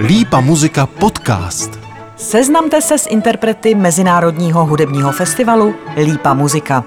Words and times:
Lípa 0.00 0.40
muzika 0.40 0.86
podcast. 0.86 1.70
Seznamte 2.16 2.82
se 2.82 2.98
s 2.98 3.06
interprety 3.06 3.74
Mezinárodního 3.74 4.66
hudebního 4.66 5.12
festivalu 5.12 5.74
Lípa 5.96 6.34
muzika. 6.34 6.84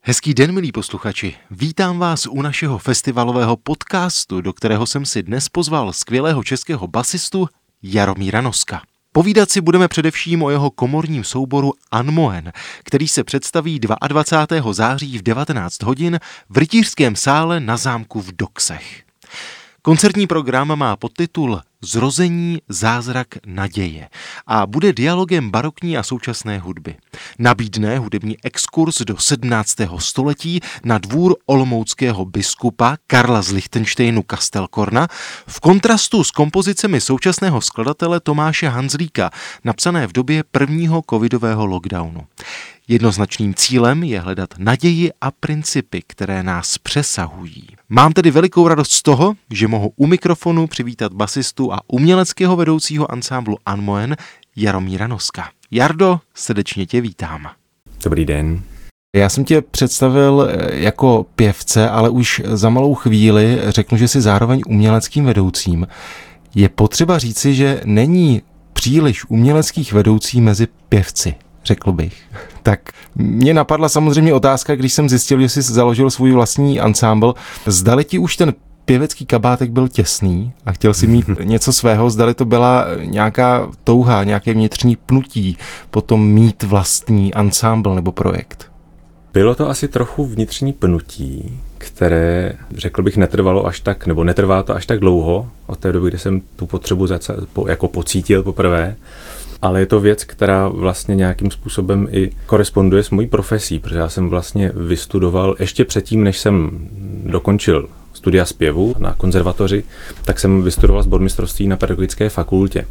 Hezký 0.00 0.34
den, 0.34 0.52
milí 0.52 0.72
posluchači. 0.72 1.34
Vítám 1.50 1.98
vás 1.98 2.26
u 2.26 2.42
našeho 2.42 2.78
festivalového 2.78 3.56
podcastu, 3.56 4.40
do 4.40 4.52
kterého 4.52 4.86
jsem 4.86 5.06
si 5.06 5.22
dnes 5.22 5.48
pozval 5.48 5.92
skvělého 5.92 6.44
českého 6.44 6.86
basistu 6.86 7.48
Jaromíra 7.82 8.40
Noska. 8.40 8.82
Povídat 9.12 9.50
si 9.50 9.60
budeme 9.60 9.88
především 9.88 10.42
o 10.42 10.50
jeho 10.50 10.70
komorním 10.70 11.24
souboru 11.24 11.72
Anmoen, 11.90 12.52
který 12.84 13.08
se 13.08 13.24
představí 13.24 13.80
22. 14.08 14.72
září 14.72 15.18
v 15.18 15.22
19 15.22 15.82
hodin 15.82 16.20
v 16.48 16.58
rytířském 16.58 17.16
sále 17.16 17.60
na 17.60 17.76
zámku 17.76 18.20
v 18.20 18.32
Doxech. 18.32 19.06
Koncertní 19.86 20.26
program 20.26 20.78
má 20.78 20.96
podtitul 20.96 21.60
Zrození, 21.82 22.58
zázrak, 22.68 23.26
naděje 23.46 24.08
a 24.46 24.66
bude 24.66 24.92
dialogem 24.92 25.50
barokní 25.50 25.98
a 25.98 26.02
současné 26.02 26.58
hudby. 26.58 26.96
Nabídne 27.38 27.98
hudební 27.98 28.36
exkurs 28.44 29.02
do 29.02 29.16
17. 29.16 29.76
století 29.98 30.60
na 30.84 30.98
dvůr 30.98 31.36
olomouckého 31.46 32.24
biskupa 32.24 32.96
Karla 33.06 33.42
z 33.42 33.52
Lichtensteinu 33.52 34.22
Kastelkorna 34.22 35.08
v 35.46 35.60
kontrastu 35.60 36.24
s 36.24 36.30
kompozicemi 36.30 37.00
současného 37.00 37.60
skladatele 37.60 38.20
Tomáše 38.20 38.68
Hanzlíka, 38.68 39.30
napsané 39.64 40.06
v 40.06 40.12
době 40.12 40.44
prvního 40.50 41.02
covidového 41.10 41.66
lockdownu. 41.66 42.26
Jednoznačným 42.88 43.54
cílem 43.54 44.02
je 44.02 44.20
hledat 44.20 44.48
naději 44.58 45.10
a 45.20 45.30
principy, 45.30 46.02
které 46.06 46.42
nás 46.42 46.78
přesahují. 46.78 47.66
Mám 47.88 48.12
tedy 48.12 48.30
velikou 48.30 48.68
radost 48.68 48.92
z 48.92 49.02
toho, 49.02 49.34
že 49.50 49.68
mohu 49.68 49.92
u 49.96 50.06
mikrofonu 50.06 50.66
přivítat 50.66 51.12
basistu 51.12 51.72
a 51.72 51.80
uměleckého 51.88 52.56
vedoucího 52.56 53.12
ansámblu 53.12 53.56
Anmoen 53.66 54.16
Jaromíra 54.56 55.06
Noska. 55.06 55.48
Jardo, 55.70 56.20
srdečně 56.34 56.86
tě 56.86 57.00
vítám. 57.00 57.46
Dobrý 58.04 58.24
den. 58.24 58.62
Já 59.16 59.28
jsem 59.28 59.44
tě 59.44 59.62
představil 59.62 60.48
eh, 60.50 60.76
jako 60.76 61.26
pěvce, 61.36 61.88
ale 61.88 62.10
už 62.10 62.42
za 62.44 62.68
malou 62.70 62.94
chvíli 62.94 63.58
řeknu, 63.68 63.98
že 63.98 64.08
jsi 64.08 64.20
zároveň 64.20 64.62
uměleckým 64.66 65.24
vedoucím. 65.24 65.86
Je 66.54 66.68
potřeba 66.68 67.18
říci, 67.18 67.54
že 67.54 67.80
není 67.84 68.42
příliš 68.72 69.24
uměleckých 69.28 69.92
vedoucí 69.92 70.40
mezi 70.40 70.68
pěvci 70.88 71.34
řekl 71.66 71.92
bych. 71.92 72.22
Tak 72.62 72.80
mě 73.14 73.54
napadla 73.54 73.88
samozřejmě 73.88 74.34
otázka, 74.34 74.76
když 74.76 74.92
jsem 74.92 75.08
zjistil, 75.08 75.40
že 75.40 75.48
jsi 75.48 75.62
založil 75.62 76.10
svůj 76.10 76.32
vlastní 76.32 76.80
ansámbl. 76.80 77.34
Zdali 77.66 78.04
ti 78.04 78.18
už 78.18 78.36
ten 78.36 78.54
pěvecký 78.84 79.26
kabátek 79.26 79.70
byl 79.70 79.88
těsný 79.88 80.52
a 80.66 80.72
chtěl 80.72 80.94
si 80.94 81.06
mít 81.06 81.26
něco 81.42 81.72
svého, 81.72 82.10
zdali 82.10 82.34
to 82.34 82.44
byla 82.44 82.86
nějaká 83.04 83.68
touha, 83.84 84.24
nějaké 84.24 84.52
vnitřní 84.52 84.96
pnutí, 84.96 85.58
potom 85.90 86.28
mít 86.28 86.62
vlastní 86.62 87.34
ansámbl 87.34 87.94
nebo 87.94 88.12
projekt? 88.12 88.70
Bylo 89.32 89.54
to 89.54 89.68
asi 89.68 89.88
trochu 89.88 90.26
vnitřní 90.26 90.72
pnutí, 90.72 91.60
které, 91.78 92.52
řekl 92.74 93.02
bych, 93.02 93.16
netrvalo 93.16 93.66
až 93.66 93.80
tak, 93.80 94.06
nebo 94.06 94.24
netrvá 94.24 94.62
to 94.62 94.74
až 94.74 94.86
tak 94.86 95.00
dlouho, 95.00 95.48
od 95.66 95.78
té 95.78 95.92
doby, 95.92 96.08
kdy 96.08 96.18
jsem 96.18 96.42
tu 96.56 96.66
potřebu 96.66 97.06
jako 97.68 97.88
pocítil 97.88 98.42
poprvé 98.42 98.96
ale 99.62 99.80
je 99.80 99.86
to 99.86 100.00
věc, 100.00 100.24
která 100.24 100.68
vlastně 100.68 101.14
nějakým 101.14 101.50
způsobem 101.50 102.08
i 102.10 102.30
koresponduje 102.46 103.02
s 103.02 103.10
mojí 103.10 103.26
profesí, 103.26 103.78
protože 103.78 103.98
já 103.98 104.08
jsem 104.08 104.28
vlastně 104.28 104.72
vystudoval 104.74 105.56
ještě 105.58 105.84
předtím, 105.84 106.24
než 106.24 106.38
jsem 106.38 106.88
dokončil 107.24 107.88
studia 108.12 108.44
zpěvu 108.44 108.94
na 108.98 109.14
konzervatoři, 109.14 109.84
tak 110.24 110.38
jsem 110.38 110.62
vystudoval 110.62 111.02
sbormistrovství 111.02 111.68
na 111.68 111.76
pedagogické 111.76 112.28
fakultě. 112.28 112.86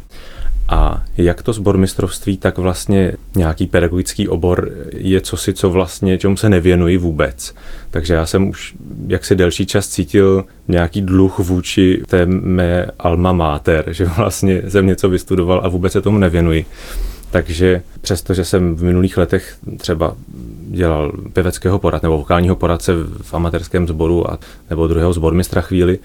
A 0.68 1.04
jak 1.16 1.42
to 1.42 1.52
sbormistrovství, 1.52 2.36
tak 2.36 2.58
vlastně 2.58 3.12
nějaký 3.36 3.66
pedagogický 3.66 4.28
obor 4.28 4.70
je 4.92 5.20
cosi, 5.20 5.52
co 5.54 5.70
vlastně, 5.70 6.18
čemu 6.18 6.36
se 6.36 6.48
nevěnuji 6.48 6.96
vůbec. 6.96 7.54
Takže 7.90 8.14
já 8.14 8.26
jsem 8.26 8.48
už 8.48 8.74
jaksi 9.06 9.36
delší 9.36 9.66
čas 9.66 9.88
cítil 9.88 10.44
nějaký 10.68 11.02
dluh 11.02 11.38
vůči 11.38 12.02
té 12.06 12.26
mé 12.26 12.86
alma 12.98 13.32
mater, 13.32 13.84
že 13.90 14.04
vlastně 14.04 14.62
jsem 14.68 14.86
něco 14.86 15.08
vystudoval 15.08 15.60
a 15.64 15.68
vůbec 15.68 15.92
se 15.92 16.02
tomu 16.02 16.18
nevěnuji. 16.18 16.64
Takže 17.30 17.82
přestože 18.00 18.44
jsem 18.44 18.76
v 18.76 18.82
minulých 18.82 19.16
letech 19.16 19.56
třeba 19.78 20.16
dělal 20.68 21.12
pěveckého 21.32 21.78
porad 21.78 22.02
nebo 22.02 22.18
vokálního 22.18 22.56
poradce 22.56 22.92
v 23.22 23.34
amatérském 23.34 23.88
sboru 23.88 24.30
a, 24.30 24.38
nebo 24.70 24.86
druhého 24.86 25.12
sbormistra 25.12 25.60
chvíli, 25.60 25.98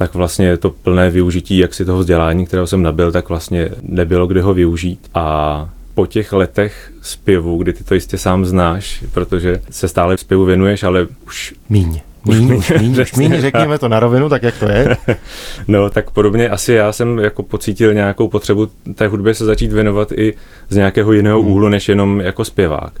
tak 0.00 0.14
vlastně 0.14 0.56
to 0.56 0.70
plné 0.70 1.10
využití 1.10 1.58
jak 1.58 1.74
si 1.74 1.84
toho 1.84 1.98
vzdělání, 1.98 2.46
kterého 2.46 2.66
jsem 2.66 2.82
nabil, 2.82 3.12
tak 3.12 3.28
vlastně 3.28 3.68
nebylo 3.82 4.26
kde 4.26 4.42
ho 4.42 4.54
využít. 4.54 5.10
A 5.14 5.68
po 5.94 6.06
těch 6.06 6.32
letech 6.32 6.92
zpěvu, 7.02 7.58
kdy 7.58 7.72
ty 7.72 7.84
to 7.84 7.94
jistě 7.94 8.18
sám 8.18 8.44
znáš, 8.44 9.04
protože 9.12 9.60
se 9.70 9.88
stále 9.88 10.16
zpěvu 10.16 10.44
věnuješ, 10.44 10.82
ale 10.82 11.06
už... 11.26 11.54
Míň. 11.68 12.00
Míň, 12.24 12.62
míň, 12.80 13.04
míň, 13.16 13.40
řekněme 13.40 13.78
to 13.78 13.88
na 13.88 14.00
rovinu, 14.00 14.28
tak 14.28 14.42
jak 14.42 14.58
to 14.58 14.68
je. 14.68 14.96
no, 15.68 15.90
tak 15.90 16.10
podobně 16.10 16.48
asi 16.48 16.72
já 16.72 16.92
jsem 16.92 17.18
jako 17.18 17.42
pocítil 17.42 17.94
nějakou 17.94 18.28
potřebu 18.28 18.68
té 18.94 19.08
hudbě 19.08 19.34
se 19.34 19.44
začít 19.44 19.72
věnovat 19.72 20.12
i 20.12 20.34
z 20.68 20.76
nějakého 20.76 21.12
jiného 21.12 21.40
hmm. 21.42 21.50
úhlu, 21.50 21.68
než 21.68 21.88
jenom 21.88 22.20
jako 22.20 22.44
zpěvák. 22.44 22.92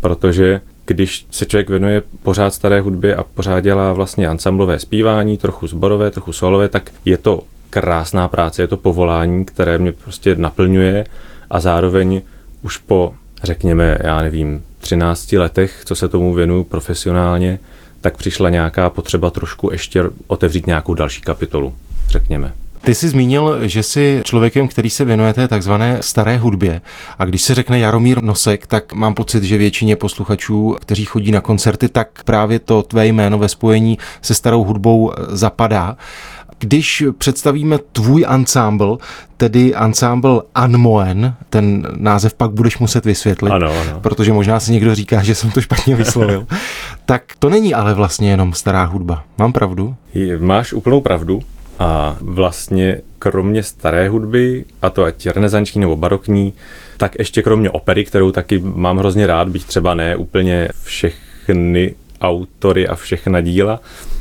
Protože 0.00 0.60
když 0.86 1.26
se 1.30 1.46
člověk 1.46 1.70
věnuje 1.70 2.02
pořád 2.22 2.54
staré 2.54 2.80
hudbě 2.80 3.16
a 3.16 3.22
pořád 3.22 3.60
dělá 3.60 3.92
vlastně 3.92 4.28
ansamblové 4.28 4.78
zpívání, 4.78 5.38
trochu 5.38 5.66
zborové, 5.66 6.10
trochu 6.10 6.32
solové, 6.32 6.68
tak 6.68 6.90
je 7.04 7.18
to 7.18 7.42
krásná 7.70 8.28
práce, 8.28 8.62
je 8.62 8.66
to 8.66 8.76
povolání, 8.76 9.44
které 9.44 9.78
mě 9.78 9.92
prostě 9.92 10.36
naplňuje 10.36 11.06
a 11.50 11.60
zároveň 11.60 12.22
už 12.62 12.78
po, 12.78 13.14
řekněme, 13.42 13.98
já 14.02 14.22
nevím, 14.22 14.62
13 14.78 15.32
letech, 15.32 15.82
co 15.84 15.94
se 15.94 16.08
tomu 16.08 16.34
věnuju 16.34 16.64
profesionálně, 16.64 17.58
tak 18.00 18.16
přišla 18.16 18.50
nějaká 18.50 18.90
potřeba 18.90 19.30
trošku 19.30 19.72
ještě 19.72 20.04
otevřít 20.26 20.66
nějakou 20.66 20.94
další 20.94 21.20
kapitolu, 21.20 21.74
řekněme. 22.08 22.52
Ty 22.84 22.94
jsi 22.94 23.08
zmínil, 23.08 23.58
že 23.62 23.82
jsi 23.82 24.20
člověkem, 24.24 24.68
který 24.68 24.90
se 24.90 25.04
věnuje 25.04 25.32
té 25.34 25.48
takzvané 25.48 25.98
staré 26.00 26.36
hudbě. 26.36 26.80
A 27.18 27.24
když 27.24 27.42
se 27.42 27.54
řekne 27.54 27.78
Jaromír 27.78 28.22
Nosek, 28.22 28.66
tak 28.66 28.92
mám 28.92 29.14
pocit, 29.14 29.44
že 29.44 29.58
většině 29.58 29.96
posluchačů, 29.96 30.76
kteří 30.80 31.04
chodí 31.04 31.32
na 31.32 31.40
koncerty, 31.40 31.88
tak 31.88 32.08
právě 32.24 32.58
to 32.58 32.82
tvé 32.82 33.06
jméno 33.06 33.38
ve 33.38 33.48
spojení 33.48 33.98
se 34.22 34.34
starou 34.34 34.64
hudbou 34.64 35.12
zapadá. 35.28 35.96
Když 36.58 37.04
představíme 37.18 37.78
tvůj 37.92 38.24
ansámbl, 38.28 38.98
tedy 39.36 39.74
ansámbl 39.74 40.42
Anmoen, 40.54 41.34
ten 41.50 41.86
název 41.96 42.34
pak 42.34 42.50
budeš 42.50 42.78
muset 42.78 43.04
vysvětlit, 43.04 43.50
ano, 43.50 43.72
ano. 43.80 44.00
protože 44.00 44.32
možná 44.32 44.60
si 44.60 44.72
někdo 44.72 44.94
říká, 44.94 45.22
že 45.22 45.34
jsem 45.34 45.50
to 45.50 45.60
špatně 45.60 45.96
vyslovil, 45.96 46.46
tak 47.06 47.22
to 47.38 47.50
není 47.50 47.74
ale 47.74 47.94
vlastně 47.94 48.30
jenom 48.30 48.52
stará 48.52 48.84
hudba. 48.84 49.24
Mám 49.38 49.52
pravdu? 49.52 49.94
Máš 50.38 50.72
úplnou 50.72 51.00
pravdu. 51.00 51.42
A 51.78 52.16
vlastně 52.20 53.00
kromě 53.18 53.62
staré 53.62 54.08
hudby, 54.08 54.64
a 54.82 54.90
to 54.90 55.04
ať 55.04 55.26
renesanční 55.26 55.80
nebo 55.80 55.96
barokní, 55.96 56.52
tak 56.96 57.18
ještě 57.18 57.42
kromě 57.42 57.70
opery, 57.70 58.04
kterou 58.04 58.30
taky 58.30 58.58
mám 58.58 58.98
hrozně 58.98 59.26
rád, 59.26 59.48
bych 59.48 59.64
třeba 59.64 59.94
ne 59.94 60.16
úplně 60.16 60.68
všechny 60.82 61.94
autory 62.20 62.88
a 62.88 62.94
všechna 62.94 63.40
díla, 63.40 63.80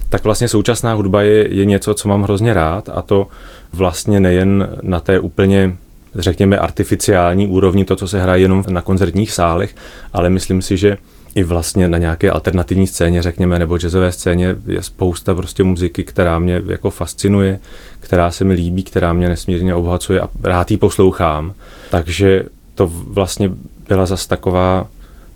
tak 0.09 0.23
vlastně 0.23 0.47
současná 0.47 0.93
hudba 0.93 1.21
je, 1.21 1.53
je 1.53 1.65
něco, 1.65 1.93
co 1.93 2.09
mám 2.09 2.23
hrozně 2.23 2.53
rád 2.53 2.89
a 2.89 3.01
to 3.01 3.27
vlastně 3.73 4.19
nejen 4.19 4.69
na 4.81 4.99
té 4.99 5.19
úplně 5.19 5.75
řekněme 6.15 6.57
artificiální 6.57 7.47
úrovni, 7.47 7.85
to, 7.85 7.95
co 7.95 8.07
se 8.07 8.21
hraje 8.21 8.41
jenom 8.41 8.63
na 8.69 8.81
koncertních 8.81 9.31
sálech, 9.31 9.75
ale 10.13 10.29
myslím 10.29 10.61
si, 10.61 10.77
že 10.77 10.97
i 11.35 11.43
vlastně 11.43 11.87
na 11.87 11.97
nějaké 11.97 12.31
alternativní 12.31 12.87
scéně, 12.87 13.21
řekněme, 13.21 13.59
nebo 13.59 13.77
jazzové 13.77 14.11
scéně 14.11 14.55
je 14.67 14.83
spousta 14.83 15.35
prostě 15.35 15.63
muziky, 15.63 16.03
která 16.03 16.39
mě 16.39 16.61
jako 16.67 16.89
fascinuje, 16.89 17.59
která 17.99 18.31
se 18.31 18.43
mi 18.43 18.53
líbí, 18.53 18.83
která 18.83 19.13
mě 19.13 19.29
nesmírně 19.29 19.75
obohacuje 19.75 20.21
a 20.21 20.29
rád 20.43 20.71
ji 20.71 20.77
poslouchám. 20.77 21.53
Takže 21.91 22.43
to 22.75 22.87
vlastně 22.87 23.51
byla 23.87 24.05
zase 24.05 24.27
taková 24.27 24.87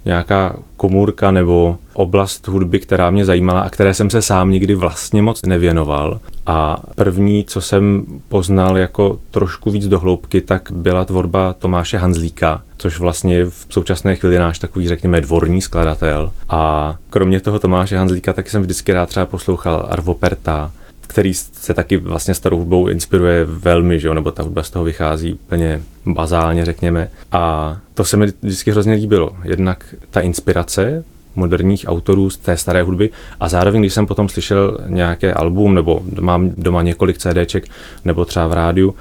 nějaká 0.08 0.56
komůrka 0.78 1.32
nebo 1.32 1.78
oblast 1.94 2.48
hudby, 2.48 2.80
která 2.80 3.12
mě 3.12 3.26
zajímala 3.26 3.62
a 3.62 3.70
které 3.70 3.94
jsem 3.94 4.10
se 4.10 4.22
sám 4.22 4.52
nikdy 4.52 4.76
vlastně 4.76 5.22
moc 5.22 5.42
nevěnoval. 5.46 6.20
A 6.46 6.82
první, 6.96 7.44
co 7.44 7.62
jsem 7.62 8.06
poznal 8.30 8.78
jako 8.78 9.20
trošku 9.32 9.72
víc 9.72 9.88
dohloubky, 9.88 10.42
tak 10.42 10.72
byla 10.72 11.06
tvorba 11.06 11.54
Tomáše 11.54 11.98
Hanzlíka, 11.98 12.62
což 12.78 13.00
vlastně 13.00 13.36
je 13.36 13.46
v 13.46 13.66
současné 13.70 14.16
chvíli 14.16 14.40
náš 14.40 14.60
takový, 14.60 14.88
řekněme, 14.88 15.22
dvorní 15.22 15.62
skladatel. 15.62 16.32
A 16.50 16.96
kromě 17.10 17.40
toho 17.40 17.60
Tomáše 17.60 17.98
Hanzlíka 17.98 18.34
taky 18.34 18.50
jsem 18.50 18.62
vždycky 18.62 18.94
rád 18.94 19.10
třeba 19.10 19.26
poslouchal 19.26 19.88
Arvo 19.90 20.14
Perta, 20.14 20.72
který 21.18 21.34
se 21.34 21.74
taky 21.74 21.98
vlastně 21.98 22.34
starou 22.34 22.58
hudbou 22.58 22.88
inspiruje 22.88 23.46
velmi, 23.46 24.00
že 24.00 24.08
jo? 24.08 24.14
nebo 24.14 24.32
ta 24.32 24.44
hudba 24.44 24.64
z 24.64 24.70
toho 24.70 24.86
vychází 24.86 25.34
úplně 25.34 25.82
bazálně, 26.06 26.66
řekněme. 26.66 27.10
A 27.32 27.78
to 27.94 28.06
se 28.06 28.18
mi 28.18 28.26
vždycky 28.42 28.72
hrozně 28.72 28.94
líbilo. 28.94 29.32
Jednak 29.44 29.96
ta 30.10 30.22
inspirace, 30.22 31.04
moderních 31.36 31.86
autorů 31.88 32.30
z 32.30 32.38
té 32.38 32.58
staré 32.58 32.84
hudby 32.84 33.10
a 33.40 33.50
zároveň, 33.50 33.82
když 33.82 33.94
jsem 33.94 34.06
potom 34.06 34.30
slyšel 34.30 34.78
nějaké 34.88 35.34
album 35.34 35.76
nebo 35.76 36.02
mám 36.20 36.52
doma 36.58 36.82
několik 36.82 37.18
CDček 37.18 37.68
nebo 38.06 38.26
třeba 38.26 38.48
v 38.48 38.54
rádiu, 38.54 38.96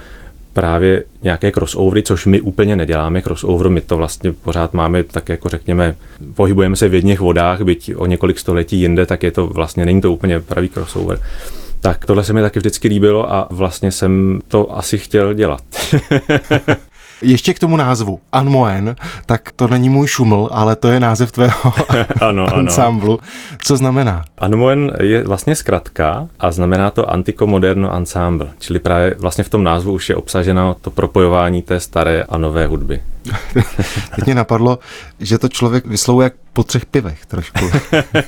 právě 0.52 1.04
nějaké 1.22 1.50
crossovery, 1.52 2.02
což 2.02 2.26
my 2.26 2.40
úplně 2.40 2.76
neděláme 2.76 3.22
crossover, 3.22 3.68
my 3.68 3.80
to 3.80 3.96
vlastně 3.96 4.32
pořád 4.32 4.74
máme 4.74 5.02
tak 5.02 5.28
jako 5.28 5.48
řekněme, 5.48 5.96
pohybujeme 6.34 6.76
se 6.76 6.88
v 6.88 6.94
jedných 6.94 7.20
vodách, 7.20 7.60
byť 7.60 7.92
o 7.96 8.06
několik 8.06 8.38
století 8.38 8.80
jinde, 8.80 9.06
tak 9.06 9.22
je 9.22 9.30
to 9.30 9.46
vlastně, 9.46 9.86
není 9.86 10.00
to 10.00 10.12
úplně 10.12 10.40
pravý 10.40 10.68
crossover. 10.68 11.18
Tak 11.80 12.04
tohle 12.04 12.24
se 12.24 12.32
mi 12.32 12.40
taky 12.42 12.58
vždycky 12.58 12.88
líbilo 12.88 13.32
a 13.32 13.48
vlastně 13.50 13.92
jsem 13.92 14.40
to 14.48 14.76
asi 14.76 14.98
chtěl 14.98 15.34
dělat. 15.34 15.62
Ještě 17.22 17.54
k 17.54 17.58
tomu 17.58 17.76
názvu, 17.76 18.20
Anmoen, 18.32 18.96
tak 19.26 19.52
to 19.56 19.68
není 19.68 19.88
můj 19.88 20.06
šuml, 20.06 20.48
ale 20.52 20.76
to 20.76 20.88
je 20.88 21.00
název 21.00 21.32
tvého 21.32 21.72
ano, 22.20 22.54
ansámblu. 22.54 23.18
Co 23.62 23.76
znamená? 23.76 24.24
Anmoen 24.38 24.92
je 25.00 25.24
vlastně 25.24 25.56
zkratka 25.56 26.28
a 26.40 26.50
znamená 26.52 26.90
to 26.90 27.10
Antico-Moderno 27.10 27.96
Ensemble, 27.96 28.48
čili 28.58 28.78
právě 28.78 29.14
vlastně 29.18 29.44
v 29.44 29.48
tom 29.48 29.64
názvu 29.64 29.92
už 29.92 30.08
je 30.08 30.16
obsaženo 30.16 30.76
to 30.80 30.90
propojování 30.90 31.62
té 31.62 31.80
staré 31.80 32.22
a 32.22 32.38
nové 32.38 32.66
hudby. 32.66 33.00
Teď 34.16 34.24
mě 34.24 34.34
napadlo, 34.34 34.78
že 35.20 35.38
to 35.38 35.48
člověk 35.48 35.86
vyslovuje 35.86 36.24
jak 36.24 36.34
po 36.52 36.62
třech 36.62 36.86
pivech 36.86 37.26
trošku. 37.26 37.64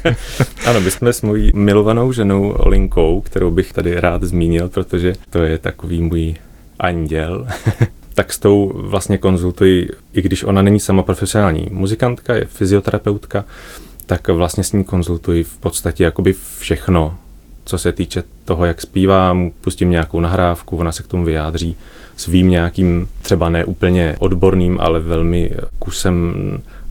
ano, 0.66 0.80
my 0.80 0.90
jsme 0.90 1.12
s 1.12 1.22
mojí 1.22 1.52
milovanou 1.54 2.12
ženou 2.12 2.54
Linkou, 2.66 3.20
kterou 3.20 3.50
bych 3.50 3.72
tady 3.72 4.00
rád 4.00 4.22
zmínil, 4.22 4.68
protože 4.68 5.14
to 5.30 5.38
je 5.38 5.58
takový 5.58 6.02
můj 6.02 6.34
anděl. 6.78 7.46
Tak 8.18 8.32
s 8.32 8.38
tou 8.38 8.72
vlastně 8.74 9.18
konzultuji, 9.18 9.90
i 10.12 10.22
když 10.22 10.44
ona 10.44 10.62
není 10.62 10.80
sama 10.80 11.02
profesionální 11.02 11.68
muzikantka, 11.70 12.34
je 12.34 12.44
fyzioterapeutka, 12.44 13.44
tak 14.06 14.28
vlastně 14.28 14.64
s 14.64 14.72
ní 14.72 14.84
konzultuji 14.84 15.44
v 15.44 15.56
podstatě 15.56 16.04
jakoby 16.04 16.34
všechno, 16.58 17.18
co 17.64 17.78
se 17.78 17.92
týče 17.92 18.22
toho, 18.44 18.64
jak 18.64 18.80
zpívám, 18.80 19.50
pustím 19.60 19.90
nějakou 19.90 20.20
nahrávku, 20.20 20.76
ona 20.76 20.92
se 20.92 21.02
k 21.02 21.06
tomu 21.06 21.24
vyjádří 21.24 21.76
svým 22.16 22.50
nějakým 22.50 23.08
třeba 23.22 23.48
ne 23.48 23.64
úplně 23.64 24.16
odborným, 24.18 24.78
ale 24.80 25.00
velmi 25.00 25.50
kusem 25.78 26.34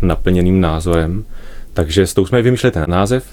naplněným 0.02 0.62
názorem. 0.62 1.26
Takže 1.74 2.08
s 2.08 2.14
tou 2.14 2.26
jsme 2.26 2.42
vymýšleli 2.42 2.72
ten 2.72 2.86
název, 2.88 3.26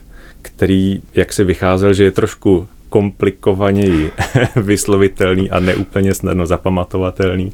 který, 0.44 1.02
jak 1.14 1.32
se 1.32 1.44
vycházel, 1.44 1.94
že 1.94 2.04
je 2.04 2.10
trošku 2.10 2.68
komplikovaněji 2.88 4.10
vyslovitelný 4.56 5.50
a 5.50 5.60
neúplně 5.60 6.14
snadno 6.14 6.46
zapamatovatelný, 6.46 7.52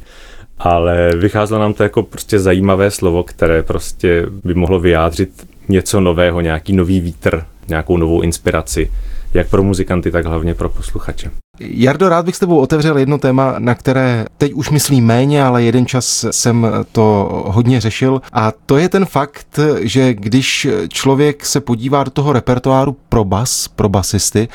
ale 0.59 1.11
vycházelo 1.15 1.61
nám 1.61 1.73
to 1.73 1.83
jako 1.83 2.03
prostě 2.03 2.39
zajímavé 2.39 2.91
slovo, 2.91 3.23
které 3.23 3.63
prostě 3.63 4.25
by 4.43 4.53
mohlo 4.53 4.79
vyjádřit 4.79 5.29
něco 5.69 6.01
nového, 6.01 6.41
nějaký 6.41 6.73
nový 6.73 6.99
vítr, 6.99 7.45
nějakou 7.67 7.97
novou 7.97 8.21
inspiraci, 8.21 8.91
jak 9.33 9.49
pro 9.49 9.63
muzikanty, 9.63 10.11
tak 10.11 10.25
hlavně 10.25 10.53
pro 10.53 10.69
posluchače. 10.69 11.31
Jardo, 11.59 12.09
rád 12.09 12.25
bych 12.25 12.35
s 12.35 12.39
tebou 12.39 12.59
otevřel 12.59 12.97
jedno 12.97 13.17
téma, 13.17 13.55
na 13.57 13.75
které 13.75 14.25
teď 14.37 14.53
už 14.53 14.69
myslím 14.69 15.05
méně, 15.05 15.43
ale 15.43 15.63
jeden 15.63 15.85
čas 15.85 16.25
jsem 16.31 16.67
to 16.91 17.29
hodně 17.47 17.81
řešil 17.81 18.21
a 18.33 18.51
to 18.65 18.77
je 18.77 18.89
ten 18.89 19.05
fakt, 19.05 19.59
že 19.79 20.13
když 20.13 20.67
člověk 20.87 21.45
se 21.45 21.61
podívá 21.61 22.03
do 22.03 22.11
toho 22.11 22.33
repertoáru 22.33 22.97
pro 23.09 23.23
bas, 23.23 23.67
pro 23.67 23.89
basisty, 23.89 24.47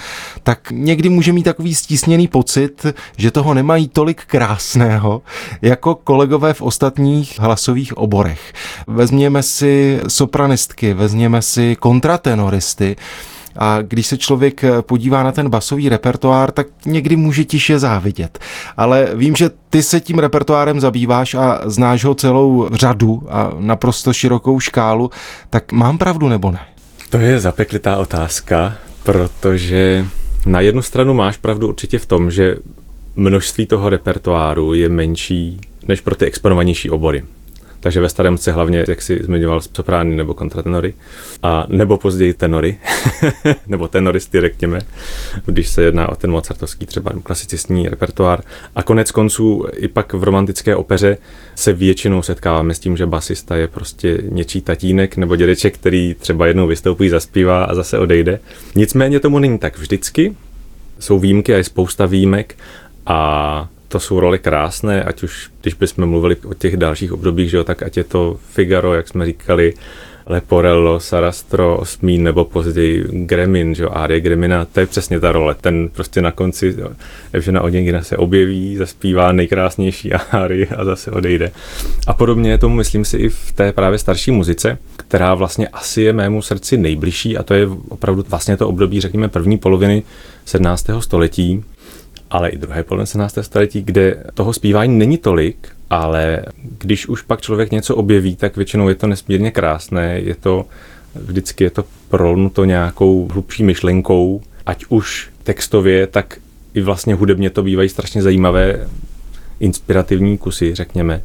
tak 0.43 0.71
někdy 0.71 1.09
může 1.09 1.33
mít 1.33 1.43
takový 1.43 1.75
stísněný 1.75 2.29
pocit, 2.29 2.87
že 3.17 3.31
toho 3.31 3.55
nemají 3.55 3.89
tolik 3.89 4.25
krásného 4.25 5.23
jako 5.63 5.95
kolegové 5.95 6.55
v 6.55 6.63
ostatních 6.63 7.39
hlasových 7.39 7.97
oborech. 7.97 8.53
Vezměme 8.87 9.43
si 9.43 10.01
sopranistky, 10.09 10.95
vezměme 10.95 11.43
si 11.43 11.77
kontratenoristy, 11.77 12.97
a 13.59 13.83
když 13.83 14.07
se 14.07 14.19
člověk 14.19 14.65
eh, 14.65 14.83
podívá 14.83 15.23
na 15.23 15.33
ten 15.33 15.49
basový 15.49 15.89
repertoár, 15.89 16.53
tak 16.53 16.67
někdy 16.87 17.17
může 17.17 17.45
tiše 17.45 17.79
závidět. 17.79 18.39
Ale 18.77 19.09
vím, 19.15 19.37
že 19.37 19.51
ty 19.71 19.83
se 19.83 20.01
tím 20.01 20.19
repertoárem 20.19 20.81
zabýváš 20.81 21.35
a 21.35 21.61
znáš 21.65 22.05
ho 22.05 22.15
celou 22.15 22.69
řadu 22.73 23.23
a 23.29 23.53
naprosto 23.59 24.13
širokou 24.13 24.61
škálu, 24.61 25.11
tak 25.51 25.73
mám 25.73 25.99
pravdu 25.99 26.29
nebo 26.29 26.51
ne? 26.51 26.61
To 27.11 27.19
je 27.19 27.41
zapeklitá 27.41 27.97
otázka, 27.97 28.75
protože 29.03 30.07
na 30.47 30.61
jednu 30.61 30.83
stranu 30.83 31.15
máš 31.15 31.37
pravdu 31.37 31.69
určitě 31.69 31.99
v 31.99 32.07
tom, 32.07 32.31
že 32.31 32.57
množství 33.17 33.67
toho 33.67 33.89
repertoáru 33.89 34.75
je 34.75 34.89
menší 34.89 35.61
než 35.89 36.01
pro 36.01 36.15
ty 36.15 36.25
exponovanější 36.25 36.91
obory 36.91 37.25
takže 37.81 38.01
ve 38.01 38.09
starém 38.09 38.39
se 38.39 38.53
hlavně, 38.53 38.85
jak 38.89 39.03
si 39.03 39.21
zmiňoval, 39.25 39.61
soprány 39.61 40.17
nebo 40.17 40.35
kontratenory, 40.35 40.95
a 41.43 41.67
nebo 41.69 41.99
později 41.99 42.35
tenory, 42.35 42.79
nebo 43.67 43.89
tenoristy, 43.89 44.41
řekněme, 44.41 44.81
když 45.47 45.69
se 45.69 45.83
jedná 45.83 46.09
o 46.09 46.17
ten 46.17 46.31
mozartovský 46.31 46.87
třeba 46.87 47.13
klasicistní 47.23 47.89
repertoár. 47.89 48.43
A 48.75 48.83
konec 48.83 49.11
konců 49.11 49.67
i 49.73 49.89
pak 49.89 50.13
v 50.13 50.25
romantické 50.25 50.77
opeře 50.77 51.19
se 51.55 51.73
většinou 51.73 52.23
setkáváme 52.23 52.75
s 52.75 52.79
tím, 52.79 52.97
že 52.97 53.07
basista 53.07 53.57
je 53.57 53.69
prostě 53.69 54.19
něčí 54.23 54.61
tatínek 54.61 55.17
nebo 55.17 55.37
dědeček, 55.37 55.75
který 55.75 56.15
třeba 56.15 56.47
jednou 56.47 56.67
vystoupí, 56.67 57.09
zaspívá 57.09 57.65
a 57.65 57.75
zase 57.75 57.99
odejde. 57.99 58.41
Nicméně 58.75 59.21
tomu 59.21 59.39
není 59.39 59.59
tak 59.59 59.79
vždycky, 59.79 60.37
jsou 60.99 61.19
výjimky 61.19 61.55
a 61.55 61.57
je 61.57 61.65
spousta 61.65 62.07
výjimek 62.07 62.57
a 63.07 63.69
to 63.97 64.01
jsou 64.01 64.21
role 64.21 64.39
krásné, 64.39 65.05
ať 65.05 65.23
už, 65.23 65.51
když 65.61 65.75
bychom 65.75 66.07
mluvili 66.07 66.37
o 66.37 66.55
těch 66.55 66.77
dalších 66.77 67.13
obdobích, 67.13 67.51
že 67.51 67.57
jo, 67.57 67.65
tak 67.65 67.83
ať 67.83 67.97
je 67.97 68.05
to 68.05 68.37
Figaro, 68.53 68.95
jak 68.95 69.09
jsme 69.09 69.27
říkali, 69.27 69.75
Leporello, 70.27 71.01
Sarastro, 71.01 71.77
Osmín 71.77 72.23
nebo 72.23 72.45
později 72.45 73.05
Gremin, 73.11 73.75
že 73.75 73.83
jo, 73.83 73.91
Arie 73.93 74.21
Gremina, 74.21 74.65
to 74.65 74.81
je 74.81 74.87
přesně 74.87 75.21
ta 75.21 75.33
role. 75.33 75.55
Ten 75.61 75.89
prostě 75.89 76.23
na 76.23 76.33
konci 76.33 76.77
Evžena 77.33 77.63
Oděngina 77.63 78.03
se 78.03 78.17
objeví, 78.17 78.77
zaspívá 78.77 79.33
nejkrásnější 79.33 80.13
áry 80.13 80.69
a 80.77 80.85
zase 80.85 81.11
odejde. 81.11 81.51
A 82.07 82.15
podobně 82.15 82.51
je 82.51 82.59
tomu, 82.59 82.75
myslím 82.75 83.05
si, 83.05 83.17
i 83.17 83.29
v 83.29 83.53
té 83.53 83.73
právě 83.73 83.99
starší 83.99 84.31
muzice, 84.31 84.79
která 84.97 85.35
vlastně 85.35 85.69
asi 85.69 86.03
je 86.03 86.13
mému 86.13 86.43
srdci 86.43 86.77
nejbližší 86.77 87.37
a 87.37 87.43
to 87.43 87.55
je 87.55 87.69
opravdu 87.89 88.25
vlastně 88.29 88.57
to 88.57 88.69
období, 88.69 89.01
řekněme, 89.01 89.29
první 89.29 89.59
poloviny 89.59 90.03
17. 90.45 90.87
století, 90.99 91.65
ale 92.31 92.49
i 92.49 92.59
druhé 92.59 92.83
polovině 92.83 93.07
17. 93.07 93.39
století, 93.41 93.83
kde 93.83 94.25
toho 94.35 94.53
zpívání 94.53 94.99
není 94.99 95.19
tolik, 95.19 95.69
ale 95.91 96.43
když 96.79 97.09
už 97.09 97.23
pak 97.23 97.41
člověk 97.41 97.71
něco 97.71 97.97
objeví, 97.97 98.37
tak 98.37 98.57
většinou 98.57 98.89
je 98.89 98.95
to 98.95 99.07
nesmírně 99.07 99.51
krásné, 99.51 100.21
je 100.21 100.35
to 100.35 100.67
vždycky 101.15 101.65
je 101.65 101.71
to 101.71 101.85
prolnuto 102.09 102.65
nějakou 102.65 103.29
hlubší 103.29 103.65
myšlenkou, 103.65 104.43
ať 104.67 104.85
už 104.89 105.31
textově, 105.43 106.07
tak 106.07 106.39
i 106.75 106.81
vlastně 106.81 107.15
hudebně 107.15 107.51
to 107.51 107.63
bývají 107.63 107.89
strašně 107.89 108.23
zajímavé 108.23 108.89
inspirativní 109.61 110.39
kusy, 110.39 110.75
řekněme. 110.75 111.23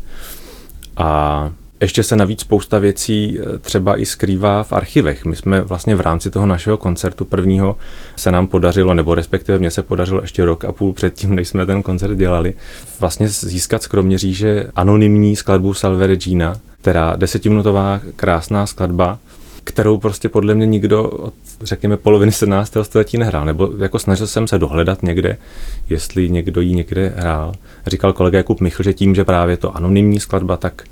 A 0.97 1.51
ještě 1.81 2.03
se 2.03 2.15
navíc 2.15 2.39
spousta 2.39 2.79
věcí 2.79 3.39
eh, 3.39 3.57
třeba 3.57 4.01
i 4.01 4.05
skrývá 4.05 4.63
v 4.63 4.73
archivech. 4.73 5.25
My 5.25 5.35
jsme 5.35 5.61
vlastně 5.61 5.95
v 5.95 6.01
rámci 6.01 6.31
toho 6.31 6.45
našeho 6.45 6.77
koncertu 6.77 7.25
prvního 7.25 7.77
se 8.15 8.31
nám 8.31 8.47
podařilo, 8.47 8.93
nebo 8.93 9.15
respektive 9.15 9.59
mně 9.59 9.71
se 9.71 9.83
podařilo 9.83 10.21
ještě 10.21 10.45
rok 10.45 10.65
a 10.65 10.71
půl 10.71 10.93
předtím, 10.93 11.35
než 11.35 11.47
jsme 11.47 11.65
ten 11.65 11.83
koncert 11.83 12.15
dělali, 12.15 12.53
vlastně 12.99 13.29
získat 13.29 13.83
z 13.83 13.89
že 14.17 14.67
anonymní 14.75 15.35
skladbu 15.35 15.73
Salve 15.73 16.07
Regina, 16.07 16.55
která 16.81 17.15
desetiminutová 17.15 18.01
krásná 18.15 18.65
skladba, 18.65 19.19
kterou 19.63 19.97
prostě 19.97 20.29
podle 20.29 20.55
mě 20.55 20.65
nikdo 20.65 21.03
od, 21.03 21.33
řekněme, 21.61 21.97
poloviny 21.97 22.31
17. 22.31 22.77
století 22.81 23.17
nehrál, 23.17 23.45
nebo 23.45 23.69
jako 23.77 23.99
snažil 23.99 24.27
jsem 24.27 24.47
se 24.47 24.59
dohledat 24.59 25.03
někde, 25.03 25.37
jestli 25.89 26.29
někdo 26.29 26.61
ji 26.61 26.75
někde 26.75 27.13
hrál. 27.15 27.53
Říkal 27.87 28.13
kolega 28.13 28.37
Jakub 28.37 28.61
Michl, 28.61 28.83
že 28.83 28.93
tím, 28.93 29.15
že 29.15 29.23
právě 29.23 29.57
to 29.57 29.75
anonymní 29.75 30.19
skladba, 30.19 30.57
tak 30.57 30.83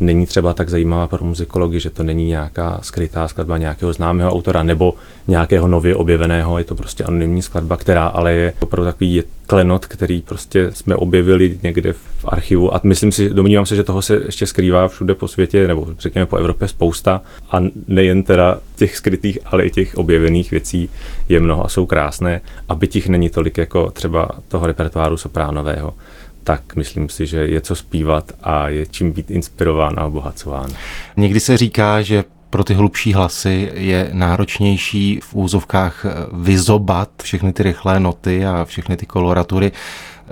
není 0.00 0.26
třeba 0.26 0.54
tak 0.54 0.68
zajímavá 0.68 1.06
pro 1.06 1.24
muzikology, 1.24 1.80
že 1.80 1.90
to 1.90 2.02
není 2.02 2.26
nějaká 2.26 2.78
skrytá 2.82 3.28
skladba 3.28 3.58
nějakého 3.58 3.92
známého 3.92 4.32
autora 4.32 4.62
nebo 4.62 4.94
nějakého 5.28 5.68
nově 5.68 5.96
objeveného, 5.96 6.58
je 6.58 6.64
to 6.64 6.74
prostě 6.74 7.04
anonymní 7.04 7.42
skladba, 7.42 7.76
která 7.76 8.06
ale 8.06 8.32
je 8.32 8.52
opravdu 8.60 8.90
takový 8.90 9.22
klenot, 9.46 9.86
který 9.86 10.22
prostě 10.22 10.72
jsme 10.72 10.96
objevili 10.96 11.58
někde 11.62 11.92
v 11.92 12.24
archivu. 12.24 12.74
A 12.74 12.80
myslím 12.82 13.12
si, 13.12 13.30
domnívám 13.30 13.66
se, 13.66 13.76
že 13.76 13.84
toho 13.84 14.02
se 14.02 14.20
ještě 14.26 14.46
skrývá 14.46 14.88
všude 14.88 15.14
po 15.14 15.28
světě 15.28 15.68
nebo 15.68 15.86
řekněme 15.98 16.26
po 16.26 16.36
Evropě 16.36 16.68
spousta. 16.68 17.22
A 17.50 17.58
nejen 17.88 18.22
teda 18.22 18.58
těch 18.76 18.96
skrytých, 18.96 19.38
ale 19.44 19.64
i 19.64 19.70
těch 19.70 19.94
objevených 19.94 20.50
věcí 20.50 20.90
je 21.28 21.40
mnoho 21.40 21.64
a 21.64 21.68
jsou 21.68 21.86
krásné 21.86 22.40
a 22.68 22.74
byť 22.74 22.96
jich 22.96 23.08
není 23.08 23.30
tolik 23.30 23.58
jako 23.58 23.90
třeba 23.90 24.28
toho 24.48 24.66
repertoáru 24.66 25.16
sopránového 25.16 25.94
tak 26.44 26.76
myslím 26.76 27.08
si, 27.08 27.26
že 27.26 27.46
je 27.46 27.60
co 27.60 27.76
zpívat 27.76 28.32
a 28.42 28.68
je 28.68 28.86
čím 28.86 29.12
být 29.12 29.30
inspirován 29.30 29.94
a 29.98 30.06
obohacován. 30.06 30.70
Někdy 31.16 31.40
se 31.40 31.56
říká, 31.56 32.02
že 32.02 32.24
pro 32.50 32.64
ty 32.64 32.74
hlubší 32.74 33.12
hlasy 33.12 33.70
je 33.74 34.10
náročnější 34.12 35.20
v 35.22 35.34
úzovkách 35.34 36.06
vyzobat 36.32 37.10
všechny 37.22 37.52
ty 37.52 37.62
rychlé 37.62 38.00
noty 38.00 38.46
a 38.46 38.64
všechny 38.64 38.96
ty 38.96 39.06
koloratury 39.06 39.72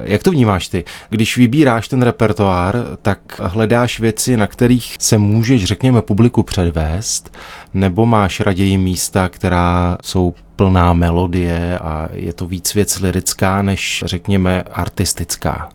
Jak 0.03 0.23
to 0.23 0.31
vnímáš 0.31 0.69
ty? 0.69 0.85
Když 1.11 1.37
vybíráš 1.37 1.89
ten 1.89 2.03
repertoár, 2.03 2.77
tak 3.03 3.41
hledáš 3.43 4.01
věci, 4.01 4.37
na 4.37 4.47
kterých 4.47 4.97
se 5.01 5.19
můžeš, 5.19 5.65
řekněme, 5.65 6.03
publiku 6.03 6.43
předvést, 6.43 7.37
nebo 7.75 8.07
máš 8.07 8.41
raději 8.41 8.79
místa, 8.79 9.29
která 9.29 9.99
jsou 10.03 10.35
plná 10.57 10.93
melodie 10.93 11.79
a 11.79 12.09
je 12.13 12.33
to 12.33 12.47
víc 12.47 12.75
věc 12.75 13.01
lirická, 13.01 13.63
než 13.63 14.05
řekněme 14.07 14.63
artistická? 14.63 15.69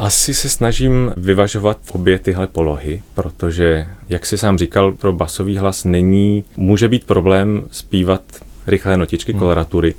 Asi 0.00 0.34
se 0.34 0.48
snažím 0.48 1.12
vyvažovat 1.16 1.78
obě 1.92 2.18
tyhle 2.18 2.46
polohy, 2.46 3.02
protože, 3.14 3.86
jak 4.08 4.26
si 4.26 4.38
sám 4.38 4.58
říkal, 4.58 4.92
pro 4.92 5.12
basový 5.12 5.56
hlas 5.56 5.84
není, 5.84 6.44
může 6.56 6.88
být 6.88 7.04
problém 7.04 7.62
zpívat 7.70 8.22
rychlé 8.66 8.96
notičky, 8.96 9.32
hmm. 9.32 9.38
koloratury. 9.38 9.94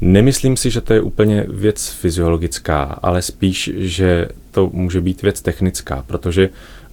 Nemyslím 0.00 0.56
si, 0.56 0.70
že 0.70 0.80
to 0.80 0.92
je 0.92 1.00
úplně 1.00 1.46
věc 1.48 1.88
fyziologická, 1.88 2.82
ale 2.82 3.22
spíš, 3.22 3.70
že 3.76 4.28
to 4.50 4.70
může 4.72 5.00
být 5.00 5.22
věc 5.22 5.42
technická, 5.42 6.04
protože 6.06 6.48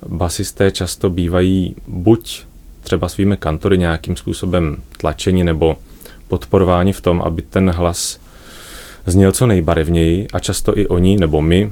basisté 0.07 0.71
často 0.71 1.09
bývají 1.09 1.75
buď 1.87 2.45
třeba 2.83 3.09
svými 3.09 3.37
kantory 3.37 3.77
nějakým 3.77 4.15
způsobem 4.15 4.77
tlačení 4.97 5.43
nebo 5.43 5.77
podporováni 6.27 6.93
v 6.93 7.01
tom, 7.01 7.21
aby 7.21 7.41
ten 7.41 7.69
hlas 7.69 8.19
zněl 9.05 9.31
co 9.31 9.47
nejbarevněji 9.47 10.27
a 10.33 10.39
často 10.39 10.77
i 10.77 10.87
oni 10.87 11.17
nebo 11.17 11.41
my 11.41 11.71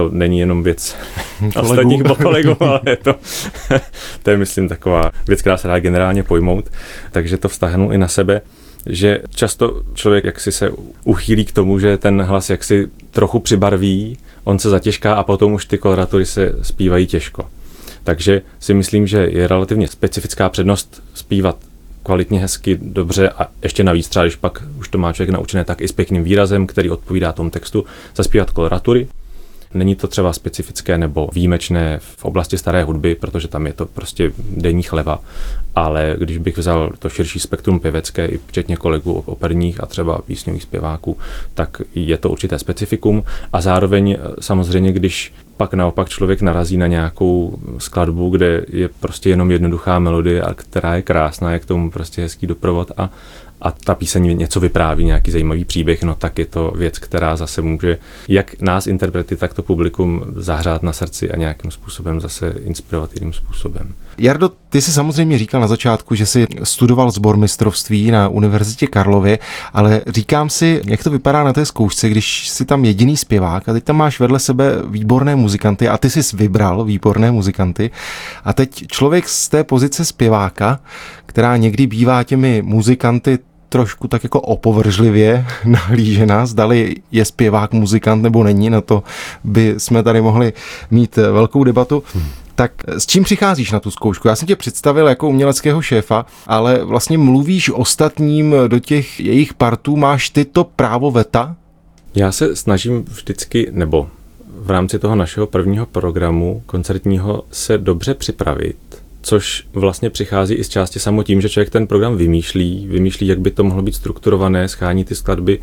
to 0.00 0.08
není 0.12 0.38
jenom 0.38 0.62
věc 0.62 0.96
ostatních 1.56 2.02
kolegů, 2.22 2.56
ale 2.60 2.80
je 2.86 2.96
to, 2.96 3.14
to 4.22 4.30
je, 4.30 4.36
myslím, 4.36 4.68
taková 4.68 5.10
věc, 5.26 5.40
která 5.40 5.56
se 5.56 5.68
dá 5.68 5.78
generálně 5.78 6.22
pojmout, 6.22 6.64
takže 7.10 7.36
to 7.36 7.48
vztahnu 7.48 7.92
i 7.92 7.98
na 7.98 8.08
sebe, 8.08 8.40
že 8.86 9.18
často 9.34 9.82
člověk 9.94 10.24
jaksi 10.24 10.52
se 10.52 10.70
uchýlí 11.04 11.44
k 11.44 11.52
tomu, 11.52 11.78
že 11.78 11.96
ten 11.96 12.22
hlas 12.22 12.50
jaksi 12.50 12.88
trochu 13.10 13.40
přibarví, 13.40 14.18
on 14.44 14.58
se 14.58 14.70
zatěžká 14.70 15.14
a 15.14 15.22
potom 15.22 15.52
už 15.52 15.64
ty 15.64 15.78
koloratury 15.78 16.26
se 16.26 16.52
zpívají 16.62 17.06
těžko. 17.06 17.46
Takže 18.04 18.42
si 18.58 18.74
myslím, 18.74 19.06
že 19.06 19.28
je 19.30 19.48
relativně 19.48 19.88
specifická 19.88 20.48
přednost 20.48 21.02
zpívat 21.14 21.56
kvalitně, 22.02 22.40
hezky, 22.40 22.78
dobře 22.82 23.28
a 23.28 23.48
ještě 23.62 23.84
navíc 23.84 24.08
třeba, 24.08 24.24
když 24.24 24.36
pak 24.36 24.62
už 24.78 24.88
to 24.88 24.98
má 24.98 25.12
člověk 25.12 25.30
naučené, 25.30 25.64
tak 25.64 25.80
i 25.80 25.88
s 25.88 25.92
pěkným 25.92 26.24
výrazem, 26.24 26.66
který 26.66 26.90
odpovídá 26.90 27.32
tomu 27.32 27.50
textu, 27.50 27.84
zaspívat 28.16 28.50
koloratury, 28.50 29.08
Není 29.74 29.96
to 29.96 30.08
třeba 30.08 30.32
specifické 30.32 30.98
nebo 30.98 31.28
výjimečné 31.32 31.98
v 31.98 32.24
oblasti 32.24 32.58
staré 32.58 32.84
hudby, 32.84 33.14
protože 33.14 33.48
tam 33.48 33.66
je 33.66 33.72
to 33.72 33.86
prostě 33.86 34.32
denní 34.56 34.82
chleba, 34.82 35.20
ale 35.74 36.16
když 36.18 36.38
bych 36.38 36.58
vzal 36.58 36.92
to 36.98 37.08
širší 37.08 37.40
spektrum 37.40 37.80
pěvecké, 37.80 38.26
i 38.26 38.40
včetně 38.46 38.76
kolegů 38.76 39.12
operních 39.26 39.82
a 39.82 39.86
třeba 39.86 40.18
písňových 40.18 40.62
zpěváků, 40.62 41.18
tak 41.54 41.82
je 41.94 42.18
to 42.18 42.30
určité 42.30 42.58
specifikum. 42.58 43.22
A 43.52 43.60
zároveň 43.60 44.10
eh, 44.10 44.18
samozřejmě, 44.40 44.92
když 44.92 45.32
pak 45.56 45.74
naopak 45.74 46.08
člověk 46.08 46.42
narazí 46.42 46.76
na 46.76 46.86
nějakou 46.86 47.58
skladbu, 47.78 48.30
kde 48.30 48.64
je 48.68 48.88
prostě 48.88 49.30
jenom 49.30 49.50
jednoduchá 49.50 49.98
melodie, 49.98 50.42
a 50.42 50.54
která 50.54 50.96
je 50.96 51.02
krásná, 51.02 51.52
je 51.52 51.58
k 51.58 51.66
tomu 51.66 51.90
prostě 51.90 52.22
hezký 52.22 52.46
doprovod 52.46 52.92
a, 52.96 53.10
a 53.62 53.70
ta 53.70 53.94
píseň 53.94 54.38
něco 54.38 54.60
vypráví, 54.60 55.04
nějaký 55.04 55.30
zajímavý 55.30 55.64
příběh, 55.64 56.02
no 56.02 56.14
tak 56.14 56.38
je 56.38 56.46
to 56.46 56.72
věc, 56.76 56.98
která 56.98 57.36
zase 57.36 57.62
může 57.62 57.98
jak 58.28 58.60
nás 58.60 58.86
interprety, 58.86 59.36
tak 59.36 59.54
to 59.54 59.62
publikum 59.62 60.24
zahrát 60.36 60.82
na 60.82 60.92
srdci 60.92 61.30
a 61.30 61.36
nějakým 61.36 61.70
způsobem 61.70 62.20
zase 62.20 62.54
inspirovat 62.64 63.14
jiným 63.14 63.32
způsobem. 63.32 63.94
Jardo, 64.18 64.50
ty 64.68 64.82
jsi 64.82 64.92
samozřejmě 64.92 65.38
říkal 65.38 65.60
na 65.60 65.66
začátku, 65.66 66.14
že 66.14 66.26
jsi 66.26 66.46
studoval 66.62 67.10
sbor 67.10 67.36
mistrovství 67.36 68.10
na 68.10 68.28
Univerzitě 68.28 68.86
Karlově, 68.86 69.38
ale 69.72 70.02
říkám 70.06 70.50
si, 70.50 70.82
jak 70.86 71.04
to 71.04 71.10
vypadá 71.10 71.44
na 71.44 71.52
té 71.52 71.66
zkoušce, 71.66 72.08
když 72.08 72.48
jsi 72.48 72.64
tam 72.64 72.84
jediný 72.84 73.16
zpěvák 73.16 73.68
a 73.68 73.72
teď 73.72 73.84
tam 73.84 73.96
máš 73.96 74.20
vedle 74.20 74.38
sebe 74.38 74.72
výborné 74.88 75.36
muzikanty 75.36 75.88
a 75.88 75.98
ty 75.98 76.10
jsi 76.10 76.36
vybral 76.36 76.84
výborné 76.84 77.30
muzikanty 77.30 77.90
a 78.44 78.52
teď 78.52 78.86
člověk 78.86 79.28
z 79.28 79.48
té 79.48 79.64
pozice 79.64 80.04
zpěváka, 80.04 80.80
která 81.26 81.56
někdy 81.56 81.86
bývá 81.86 82.22
těmi 82.22 82.62
muzikanty 82.62 83.38
trošku 83.70 84.08
tak 84.08 84.22
jako 84.24 84.40
opovržlivě 84.40 85.46
nahlížena, 85.64 86.46
zdali 86.46 86.94
je 87.12 87.24
zpěvák 87.24 87.72
muzikant 87.72 88.22
nebo 88.22 88.44
není, 88.44 88.70
na 88.70 88.80
to 88.80 89.02
by 89.44 89.74
jsme 89.78 90.02
tady 90.02 90.20
mohli 90.20 90.52
mít 90.90 91.16
velkou 91.16 91.64
debatu. 91.64 92.02
Hmm. 92.14 92.24
Tak 92.54 92.72
s 92.86 93.06
čím 93.06 93.24
přicházíš 93.24 93.72
na 93.72 93.80
tu 93.80 93.90
zkoušku? 93.90 94.28
Já 94.28 94.36
jsem 94.36 94.48
tě 94.48 94.56
představil 94.56 95.08
jako 95.08 95.28
uměleckého 95.28 95.82
šéfa, 95.82 96.26
ale 96.46 96.84
vlastně 96.84 97.18
mluvíš 97.18 97.70
ostatním 97.70 98.54
do 98.68 98.78
těch 98.78 99.20
jejich 99.20 99.54
partů, 99.54 99.96
máš 99.96 100.30
ty 100.30 100.44
to 100.44 100.64
právo 100.64 101.10
veta? 101.10 101.56
Já 102.14 102.32
se 102.32 102.56
snažím 102.56 103.04
vždycky, 103.04 103.68
nebo 103.70 104.08
v 104.62 104.70
rámci 104.70 104.98
toho 104.98 105.16
našeho 105.16 105.46
prvního 105.46 105.86
programu 105.86 106.62
koncertního 106.66 107.44
se 107.50 107.78
dobře 107.78 108.14
připravit 108.14 108.76
což 109.22 109.66
vlastně 109.72 110.10
přichází 110.10 110.54
i 110.54 110.64
z 110.64 110.68
části 110.68 111.00
samo 111.00 111.22
tím, 111.22 111.40
že 111.40 111.48
člověk 111.48 111.70
ten 111.70 111.86
program 111.86 112.16
vymýšlí, 112.16 112.86
vymýšlí, 112.90 113.26
jak 113.26 113.40
by 113.40 113.50
to 113.50 113.64
mohlo 113.64 113.82
být 113.82 113.94
strukturované, 113.94 114.68
schání 114.68 115.04
ty 115.04 115.14
skladby, 115.14 115.58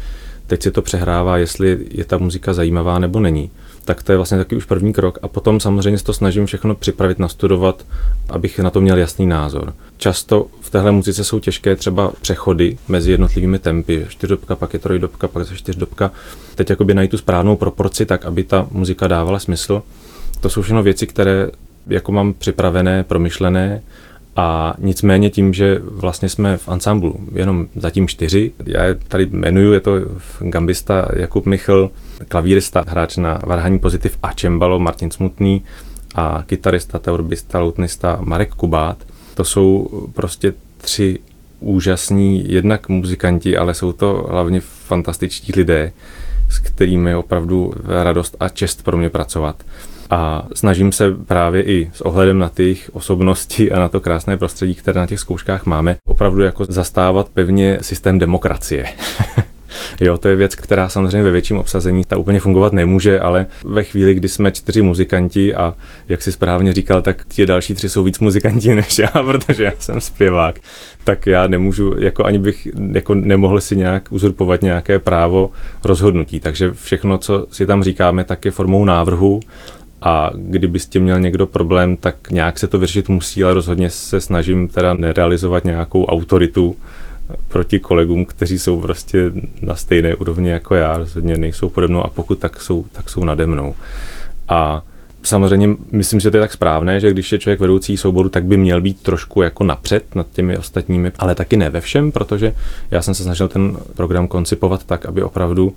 teď 0.48 0.64
si 0.64 0.72
to 0.72 0.82
přehrává, 0.82 1.38
jestli 1.38 1.78
je 1.92 2.06
ta 2.06 2.18
muzika 2.18 2.54
zajímavá 2.54 3.00
nebo 3.00 3.20
není. 3.20 3.52
Tak 3.86 4.04
to 4.04 4.12
je 4.12 4.18
vlastně 4.18 4.38
taky 4.38 4.56
už 4.56 4.66
první 4.66 4.94
krok 4.94 5.20
a 5.22 5.28
potom 5.28 5.60
samozřejmě 5.60 5.98
se 5.98 6.04
to 6.04 6.14
snažím 6.14 6.46
všechno 6.46 6.76
připravit, 6.76 7.20
nastudovat, 7.20 7.86
abych 8.30 8.60
na 8.60 8.70
to 8.70 8.82
měl 8.82 8.98
jasný 8.98 9.26
názor. 9.26 9.74
Často 9.98 10.48
v 10.62 10.70
téhle 10.70 10.92
muzice 10.92 11.24
jsou 11.24 11.40
těžké 11.40 11.76
třeba 11.76 12.12
přechody 12.22 12.78
mezi 12.88 13.12
jednotlivými 13.12 13.60
tempy, 13.60 14.06
čtyřdobka, 14.10 14.56
pak 14.56 14.74
je 14.74 14.80
trojdobka, 14.80 15.28
pak 15.28 15.52
je 15.52 15.58
čtyřdobka. 15.58 16.12
Teď 16.56 16.70
jakoby 16.70 16.94
najít 16.94 17.12
tu 17.12 17.18
správnou 17.18 17.56
proporci 17.56 18.06
tak, 18.06 18.26
aby 18.26 18.44
ta 18.44 18.68
muzika 18.72 19.08
dávala 19.08 19.40
smysl. 19.40 19.84
To 20.42 20.50
jsou 20.50 20.62
všechno 20.62 20.84
věci, 20.84 21.08
které 21.08 21.50
jako 21.89 22.12
mám 22.12 22.34
připravené, 22.34 23.03
promyšlené 23.03 23.82
a 24.36 24.74
nicméně 24.79 25.29
tím, 25.29 25.53
že 25.53 25.79
vlastně 25.82 26.29
jsme 26.29 26.58
v 26.58 26.70
ansamblu 26.70 27.15
jenom 27.34 27.67
zatím 27.75 28.08
čtyři, 28.08 28.51
já 28.65 28.84
je 28.84 28.96
tady 28.96 29.27
jmenuju, 29.32 29.74
je 29.74 29.79
to 29.79 29.91
gambista 30.39 31.08
Jakub 31.15 31.46
Michl, 31.46 31.91
klavírista, 32.27 32.84
hráč 32.88 33.17
na 33.17 33.39
varhaní 33.46 33.79
pozitiv 33.79 34.17
a 34.24 34.34
čembalo 34.34 34.79
Martin 34.79 35.12
Smutný 35.12 35.63
a 36.15 36.44
kytarista, 36.46 37.00
teorbista, 37.00 37.60
loutnista 37.60 38.17
Marek 38.22 38.56
Kubát. 38.56 38.98
To 39.36 39.44
jsou 39.44 39.89
prostě 40.13 40.53
tři 40.77 41.20
úžasní 41.60 42.51
jednak 42.51 42.89
muzikanti, 42.89 43.58
ale 43.58 43.74
jsou 43.74 43.91
to 43.91 44.27
hlavně 44.29 44.62
fantastičtí 44.62 45.53
lidé, 45.56 45.91
s 46.50 46.60
kterými 46.60 47.10
je 47.10 47.16
opravdu 47.16 47.74
radost 47.86 48.36
a 48.39 48.50
čest 48.50 48.84
pro 48.84 48.98
mě 48.98 49.10
pracovat. 49.10 49.63
A 50.10 50.48
snažím 50.54 50.92
se 50.92 51.12
právě 51.12 51.63
i 51.63 51.92
s 51.94 52.01
ohledem 52.01 52.39
na 52.39 52.50
ty 52.50 52.77
osobnosti 52.92 53.72
a 53.72 53.80
na 53.80 53.89
to 53.89 54.00
krásné 54.00 54.38
prostředí, 54.38 54.75
které 54.75 55.00
na 55.00 55.08
těch 55.08 55.20
zkouškách 55.20 55.66
máme, 55.66 55.96
opravdu 56.06 56.42
jako 56.42 56.66
zastávat 56.66 57.30
pevně 57.30 57.77
systém 57.82 58.20
demokracie. 58.20 58.86
Jo, 60.01 60.17
to 60.17 60.27
je 60.27 60.36
věc, 60.36 60.56
která 60.56 60.89
samozřejmě 60.89 61.24
ve 61.24 61.32
větším 61.32 61.58
obsazení 61.58 62.03
ta 62.08 62.17
úplně 62.17 62.39
fungovat 62.39 62.74
nemůže, 62.74 63.20
ale 63.20 63.46
ve 63.65 63.84
chvíli, 63.84 64.13
kdy 64.13 64.27
jsme 64.27 64.51
čtyři 64.51 64.82
muzikanti 64.82 65.56
a 65.56 65.74
jak 66.10 66.22
si 66.22 66.32
správně 66.32 66.74
říkal, 66.74 67.01
tak 67.01 67.25
ti 67.27 67.46
další 67.46 67.74
tři 67.74 67.89
jsou 67.89 68.03
víc 68.03 68.20
muzikanti 68.20 68.75
než 68.75 69.00
já, 69.00 69.08
protože 69.08 69.63
já 69.63 69.72
jsem 69.79 70.01
zpěvák, 70.01 70.60
tak 71.03 71.27
já 71.27 71.48
nemůžu, 71.48 71.94
jako 72.00 72.25
ani 72.25 72.39
bych 72.39 72.67
jako 72.91 73.13
nemohl 73.13 73.62
si 73.62 73.75
nějak 73.75 74.12
uzurpovat 74.12 74.62
nějaké 74.62 75.00
právo 75.00 75.51
rozhodnutí. 75.84 76.39
Takže 76.39 76.72
všechno, 76.72 77.17
co 77.17 77.48
si 77.51 77.65
tam 77.65 77.84
říkáme, 77.84 78.24
tak 78.24 78.46
je 78.46 78.51
formou 78.51 78.86
návrhu 78.86 79.39
a 80.01 80.32
kdyby 80.36 80.79
s 80.79 80.86
tím 80.86 81.03
měl 81.03 81.20
někdo 81.20 81.48
problém, 81.48 81.98
tak 81.98 82.32
nějak 82.32 82.60
se 82.60 82.67
to 82.67 82.79
vyřešit 82.79 83.10
musí, 83.10 83.44
ale 83.44 83.53
rozhodně 83.53 83.89
se 83.89 84.22
snažím 84.22 84.67
teda 84.67 84.94
nerealizovat 84.94 85.65
nějakou 85.65 86.06
autoritu 86.06 86.75
proti 87.48 87.79
kolegům, 87.79 88.25
kteří 88.25 88.60
jsou 88.60 88.81
prostě 88.81 89.31
na 89.62 89.75
stejné 89.75 90.15
úrovni 90.15 90.50
jako 90.50 90.75
já, 90.75 90.98
rozhodně 90.98 91.38
nejsou 91.38 91.69
pode 91.69 91.88
mnou 91.88 92.03
a 92.03 92.10
pokud 92.10 92.39
tak 92.39 92.62
jsou, 92.62 92.86
tak 92.91 93.10
jsou 93.10 93.24
nade 93.24 93.46
mnou. 93.46 93.75
A 94.50 94.84
samozřejmě 95.24 95.69
myslím, 95.91 96.19
že 96.19 96.31
to 96.31 96.38
je 96.38 96.41
tak 96.41 96.53
správné, 96.53 97.00
že 97.00 97.12
když 97.12 97.31
je 97.31 97.39
člověk 97.39 97.60
vedoucí 97.60 97.98
souboru, 97.98 98.29
tak 98.29 98.46
by 98.46 98.57
měl 98.57 98.81
být 98.81 99.01
trošku 99.01 99.41
jako 99.41 99.63
napřed 99.63 100.15
nad 100.15 100.27
těmi 100.31 100.57
ostatními, 100.57 101.12
ale 101.19 101.36
taky 101.36 101.57
ne 101.57 101.69
ve 101.69 101.81
všem, 101.81 102.12
protože 102.12 102.53
já 102.91 103.01
jsem 103.01 103.13
se 103.13 103.24
snažil 103.24 103.48
ten 103.48 103.77
program 103.96 104.27
koncipovat 104.27 104.84
tak, 104.84 105.05
aby 105.05 105.24
opravdu 105.24 105.75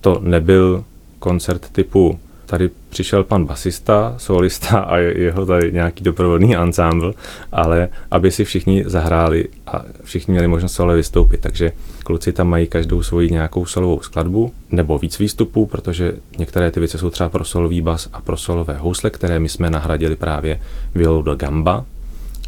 to 0.00 0.20
nebyl 0.22 0.84
koncert 1.18 1.68
typu 1.72 2.18
tady 2.52 2.70
přišel 2.90 3.24
pan 3.24 3.44
basista, 3.44 4.14
solista 4.16 4.78
a 4.78 4.96
jeho 4.96 5.46
tady 5.46 5.72
nějaký 5.72 6.04
doprovodný 6.04 6.56
ansámbl, 6.56 7.14
ale 7.52 7.88
aby 8.10 8.30
si 8.30 8.44
všichni 8.44 8.84
zahráli 8.86 9.48
a 9.66 9.82
všichni 10.04 10.32
měli 10.32 10.48
možnost 10.48 10.72
solo 10.72 10.94
vystoupit. 10.94 11.40
Takže 11.40 11.72
kluci 12.04 12.32
tam 12.32 12.48
mají 12.48 12.66
každou 12.66 13.02
svoji 13.02 13.30
nějakou 13.30 13.66
solovou 13.66 14.00
skladbu 14.00 14.52
nebo 14.70 14.98
víc 14.98 15.18
výstupů, 15.18 15.66
protože 15.66 16.12
některé 16.38 16.70
ty 16.70 16.80
věci 16.80 16.98
jsou 16.98 17.10
třeba 17.10 17.28
pro 17.28 17.44
solový 17.44 17.80
bas 17.80 18.08
a 18.12 18.20
pro 18.20 18.36
solové 18.36 18.76
housle, 18.76 19.10
které 19.10 19.38
my 19.38 19.48
jsme 19.48 19.70
nahradili 19.70 20.16
právě 20.16 20.60
violou 20.94 21.22
do 21.22 21.34
gamba, 21.34 21.84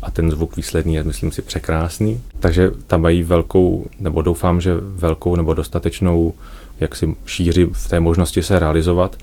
a 0.02 0.10
ten 0.10 0.30
zvuk 0.30 0.56
výsledný 0.56 0.94
je, 0.94 1.04
myslím 1.04 1.32
si, 1.32 1.42
překrásný. 1.42 2.20
Takže 2.40 2.70
tam 2.86 3.02
mají 3.02 3.22
velkou, 3.22 3.86
nebo 4.00 4.22
doufám, 4.22 4.60
že 4.60 4.74
velkou 4.80 5.36
nebo 5.36 5.54
dostatečnou 5.54 6.34
jak 6.80 6.96
si 6.96 7.16
šíři 7.26 7.66
v 7.72 7.88
té 7.88 8.00
možnosti 8.00 8.42
se 8.42 8.58
realizovat. 8.58 9.16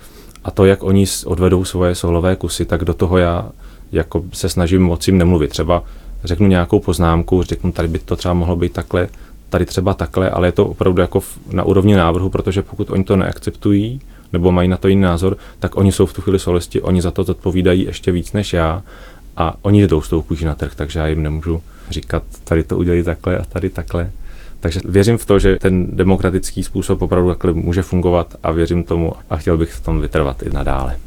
A 0.44 0.52
to, 0.52 0.66
jak 0.66 0.84
oni 0.84 1.06
odvedou 1.26 1.66
svoje 1.66 1.96
solové 1.96 2.36
kusy, 2.36 2.66
tak 2.66 2.86
do 2.86 2.94
toho 2.94 3.18
já 3.18 3.50
jako 3.92 4.24
se 4.34 4.50
snažím 4.50 4.82
moc 4.82 5.08
jim 5.08 5.18
nemluvit. 5.18 5.52
Třeba 5.52 5.84
řeknu 6.24 6.48
nějakou 6.48 6.80
poznámku, 6.80 7.44
řeknu, 7.44 7.72
tady 7.72 7.88
by 7.88 8.00
to 8.00 8.16
třeba 8.16 8.34
mohlo 8.34 8.56
být 8.56 8.74
takhle, 8.74 9.08
tady 9.50 9.66
třeba 9.66 9.94
takhle, 9.94 10.30
ale 10.30 10.48
je 10.48 10.52
to 10.52 10.66
opravdu 10.66 11.02
jako 11.02 11.22
na 11.52 11.64
úrovni 11.64 11.96
návrhu, 11.96 12.30
protože 12.30 12.62
pokud 12.62 12.90
oni 12.90 13.04
to 13.04 13.16
neakceptují, 13.16 14.02
nebo 14.34 14.52
mají 14.52 14.68
na 14.68 14.78
to 14.78 14.88
jiný 14.88 15.02
názor, 15.02 15.38
tak 15.60 15.78
oni 15.78 15.92
jsou 15.92 16.06
v 16.06 16.14
tu 16.14 16.22
chvíli 16.22 16.40
solisti, 16.40 16.82
oni 16.82 17.02
za 17.02 17.12
to 17.12 17.22
odpovídají 17.22 17.86
ještě 17.86 18.12
víc 18.12 18.34
než 18.34 18.54
já 18.54 18.84
a 19.38 19.56
oni 19.62 19.88
jdou 19.88 20.02
s 20.02 20.10
tou 20.10 20.22
kůží 20.22 20.46
na 20.46 20.56
trh, 20.56 20.76
takže 20.76 21.00
já 21.00 21.08
jim 21.08 21.24
nemůžu 21.24 21.62
říkat, 21.90 22.24
tady 22.44 22.64
to 22.64 22.78
udělí 22.78 23.04
takhle 23.04 23.38
a 23.38 23.44
tady 23.46 23.70
takhle. 23.70 24.12
Takže 24.62 24.80
věřím 24.86 25.18
v 25.18 25.26
to, 25.26 25.40
že 25.40 25.56
ten 25.56 25.88
demokratický 25.96 26.64
způsob 26.64 27.02
opravdu 27.02 27.30
takhle 27.30 27.54
může 27.54 27.82
fungovat 27.82 28.36
a 28.44 28.52
věřím 28.52 28.84
tomu 28.84 29.14
a 29.30 29.38
chtěl 29.38 29.58
bych 29.58 29.72
v 29.72 29.82
tom 29.82 30.02
vytrvat 30.02 30.44
i 30.44 30.50
nadále. 30.50 30.98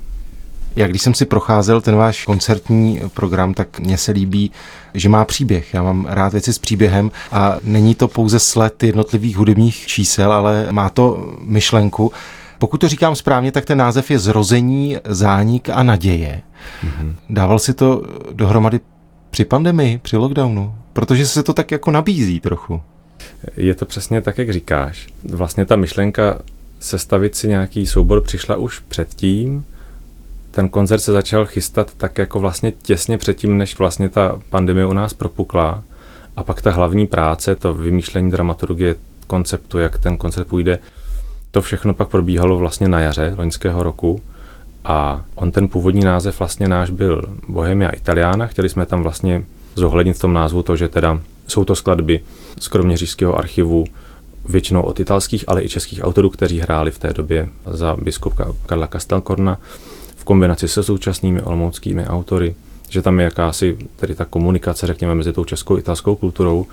Já 0.77 0.87
když 0.87 1.03
jsem 1.03 1.15
si 1.15 1.25
procházel 1.25 1.81
ten 1.81 1.97
váš 1.97 2.25
koncertní 2.25 3.01
program, 3.15 3.55
tak 3.55 3.81
mně 3.81 3.99
se 3.99 4.13
líbí, 4.13 4.51
že 4.95 5.09
má 5.09 5.25
příběh. 5.25 5.75
Já 5.75 5.83
mám 5.83 6.07
rád 6.09 6.33
věci 6.33 6.53
s 6.53 6.59
příběhem 6.59 7.11
a 7.33 7.57
není 7.65 7.95
to 7.95 8.09
pouze 8.09 8.39
sled 8.39 8.83
jednotlivých 8.83 9.37
hudebních 9.37 9.87
čísel, 9.87 10.33
ale 10.33 10.67
má 10.71 10.89
to 10.89 11.35
myšlenku. 11.41 12.13
Pokud 12.59 12.79
to 12.79 12.89
říkám 12.89 13.17
správně, 13.17 13.53
tak 13.53 13.65
ten 13.65 13.79
název 13.79 14.11
je 14.11 14.19
Zrození, 14.19 14.97
zánik 15.05 15.69
a 15.69 15.83
naděje. 15.83 16.43
Mm-hmm. 16.85 17.15
Dával 17.31 17.59
si 17.59 17.75
to 17.75 18.03
dohromady 18.33 18.81
při 19.31 19.45
pandemii, 19.45 19.99
při 19.99 20.17
lockdownu? 20.17 20.75
Protože 20.93 21.27
se 21.27 21.43
to 21.43 21.53
tak 21.53 21.71
jako 21.71 21.91
nabízí 21.91 22.41
trochu. 22.41 22.81
Je 23.57 23.75
to 23.75 23.87
přesně 23.87 24.21
tak, 24.21 24.39
jak 24.39 24.53
říkáš. 24.53 25.09
Vlastně 25.25 25.67
ta 25.67 25.77
myšlenka 25.77 26.39
sestavit 26.81 27.35
si 27.35 27.49
nějaký 27.49 27.87
soubor 27.87 28.21
přišla 28.21 28.57
už 28.57 28.79
předtím. 28.79 29.65
Ten 30.51 30.69
koncert 30.69 31.01
se 31.01 31.13
začal 31.13 31.47
chystat 31.47 31.95
tak 31.97 32.19
jako 32.19 32.41
vlastně 32.41 32.73
těsně 32.83 33.19
předtím, 33.19 33.59
než 33.59 33.79
vlastně 33.79 34.09
ta 34.09 34.41
pandemie 34.51 34.87
u 34.87 34.93
nás 34.93 35.15
propukla. 35.15 35.83
A 36.37 36.45
pak 36.45 36.63
ta 36.63 36.71
hlavní 36.71 37.07
práce, 37.07 37.57
to 37.57 37.75
vymýšlení 37.75 38.31
dramaturgie 38.31 38.95
konceptu, 39.27 39.79
jak 39.79 39.99
ten 39.99 40.17
koncert 40.17 40.49
půjde, 40.49 40.79
to 41.51 41.63
všechno 41.63 41.95
pak 41.95 42.09
probíhalo 42.09 42.59
vlastně 42.59 42.89
na 42.89 43.01
jaře 43.01 43.35
loňského 43.39 43.83
roku. 43.83 44.23
A 44.85 45.25
on 45.35 45.51
ten 45.53 45.69
původní 45.69 46.01
název 46.01 46.39
vlastně 46.39 46.69
náš 46.69 46.91
byl 46.91 47.23
Bohemia 47.49 47.91
Italiana. 47.91 48.47
Chtěli 48.47 48.69
jsme 48.69 48.87
tam 48.87 49.03
vlastně 49.03 49.45
zohlednit 49.75 50.17
v 50.17 50.21
tom 50.21 50.33
názvu 50.33 50.63
to, 50.63 50.77
že 50.77 50.89
teda 50.89 51.21
jsou 51.47 51.65
to 51.65 51.75
skladby 51.75 52.21
z 52.61 52.69
Kroměřížského 52.69 53.39
archivu, 53.39 53.85
většinou 54.49 54.83
od 54.83 55.01
italských, 55.01 55.45
ale 55.47 55.65
i 55.65 55.69
českých 55.69 56.05
autorů, 56.05 56.31
kteří 56.31 56.61
hráli 56.61 56.91
v 56.91 56.99
té 56.99 57.13
době 57.13 57.49
za 57.67 57.97
biskupa 58.03 58.47
Karla 58.67 58.87
Castelcorna 58.87 59.59
v 60.17 60.25
kombinaci 60.25 60.69
se 60.69 60.83
současnými 60.83 61.43
olomouckými 61.43 62.07
autory, 62.07 62.55
že 62.89 63.03
tam 63.03 63.19
je 63.19 63.25
jakási 63.25 63.77
tedy 63.97 64.15
ta 64.15 64.25
komunikace, 64.25 64.87
řekněme, 64.87 65.15
mezi 65.15 65.33
tou 65.33 65.45
českou 65.45 65.77
a 65.77 65.79
italskou 65.79 66.17
kulturou, 66.17 66.67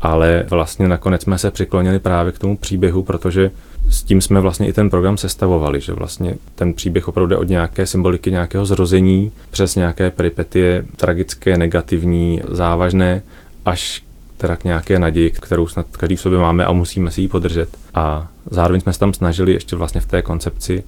ale 0.00 0.46
vlastně 0.50 0.88
nakonec 0.88 1.22
jsme 1.22 1.38
se 1.38 1.50
přiklonili 1.50 1.98
právě 1.98 2.32
k 2.32 2.38
tomu 2.38 2.56
příběhu, 2.56 3.02
protože 3.02 3.50
s 3.88 4.02
tím 4.02 4.20
jsme 4.20 4.40
vlastně 4.40 4.68
i 4.68 4.72
ten 4.72 4.90
program 4.90 5.16
sestavovali, 5.16 5.80
že 5.80 5.92
vlastně 5.92 6.34
ten 6.54 6.74
příběh 6.74 7.08
opravdu 7.08 7.38
od 7.38 7.48
nějaké 7.48 7.86
symboliky 7.86 8.30
nějakého 8.30 8.66
zrození 8.66 9.32
přes 9.50 9.76
nějaké 9.76 10.10
peripetie 10.10 10.84
tragické, 10.96 11.58
negativní, 11.58 12.42
závažné, 12.48 13.22
až 13.64 14.02
teda 14.40 14.56
k 14.56 14.64
nějaké 14.64 14.98
naději, 14.98 15.30
kterou 15.30 15.66
snad 15.66 15.86
každý 15.96 16.16
v 16.16 16.20
sobě 16.20 16.38
máme 16.38 16.64
a 16.64 16.72
musíme 16.72 17.10
si 17.10 17.20
ji 17.20 17.28
podržet. 17.28 17.68
A 17.94 18.28
zároveň 18.50 18.80
jsme 18.80 18.92
se 18.92 18.98
tam 18.98 19.14
snažili 19.14 19.52
ještě 19.52 19.76
vlastně 19.76 20.00
v 20.00 20.06
té 20.06 20.22
koncepci 20.22 20.84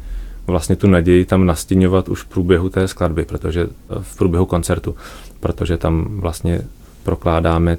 vlastně 0.47 0.76
tu 0.76 0.87
naději 0.87 1.25
tam 1.25 1.47
nastěňovat 1.47 2.09
už 2.09 2.23
v 2.23 2.26
průběhu 2.26 2.68
té 2.68 2.88
skladby, 2.88 3.25
protože 3.25 3.66
v 4.00 4.16
průběhu 4.16 4.47
koncertu, 4.47 4.97
protože 5.40 5.76
tam 5.76 6.21
vlastně 6.21 6.61
prokládáme 7.02 7.78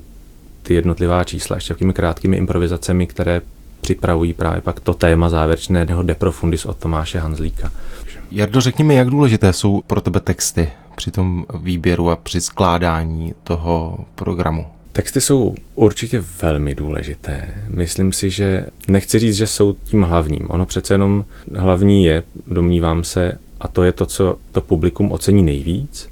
ty 0.63 0.73
jednotlivá 0.73 1.23
čísla 1.23 1.55
ještě 1.55 1.73
takými 1.73 1.93
krátkými 1.93 2.37
improvizacemi, 2.37 3.07
které 3.07 3.41
připravují 3.81 4.33
právě 4.33 4.61
pak 4.61 4.79
to 4.79 4.93
téma 4.93 5.29
závěrečného 5.29 6.03
De 6.03 6.15
Profundis 6.15 6.65
od 6.65 6.77
Tomáše 6.77 7.19
Hanzlíka. 7.19 7.71
Jardo, 8.31 8.61
řekni 8.61 8.83
mi, 8.83 8.95
jak 8.95 9.09
důležité 9.09 9.53
jsou 9.53 9.81
pro 9.88 10.01
tebe 10.01 10.19
texty 10.19 10.69
při 10.95 11.12
tom 11.12 11.45
výběru 11.59 12.09
a 12.09 12.15
při 12.15 12.41
skládání 12.41 13.33
toho 13.43 13.97
programu? 14.15 14.65
Texty 14.93 15.21
jsou 15.21 15.56
určitě 15.75 16.23
velmi 16.41 16.75
důležité. 16.75 17.53
Myslím 17.67 18.13
si, 18.13 18.29
že 18.29 18.65
nechci 18.88 19.19
říct, 19.19 19.36
že 19.36 19.47
jsou 19.47 19.73
tím 19.73 20.01
hlavním. 20.01 20.45
Ono 20.49 20.65
přece 20.65 20.93
jenom 20.93 21.25
hlavní 21.56 22.06
je, 22.06 22.23
domnívám 22.47 23.03
se, 23.03 23.38
a 23.60 23.67
to 23.67 23.84
je 23.84 23.91
to, 23.91 24.06
co 24.06 24.38
to 24.51 24.62
publikum 24.62 25.12
ocení 25.12 25.43
nejvíc, 25.43 26.10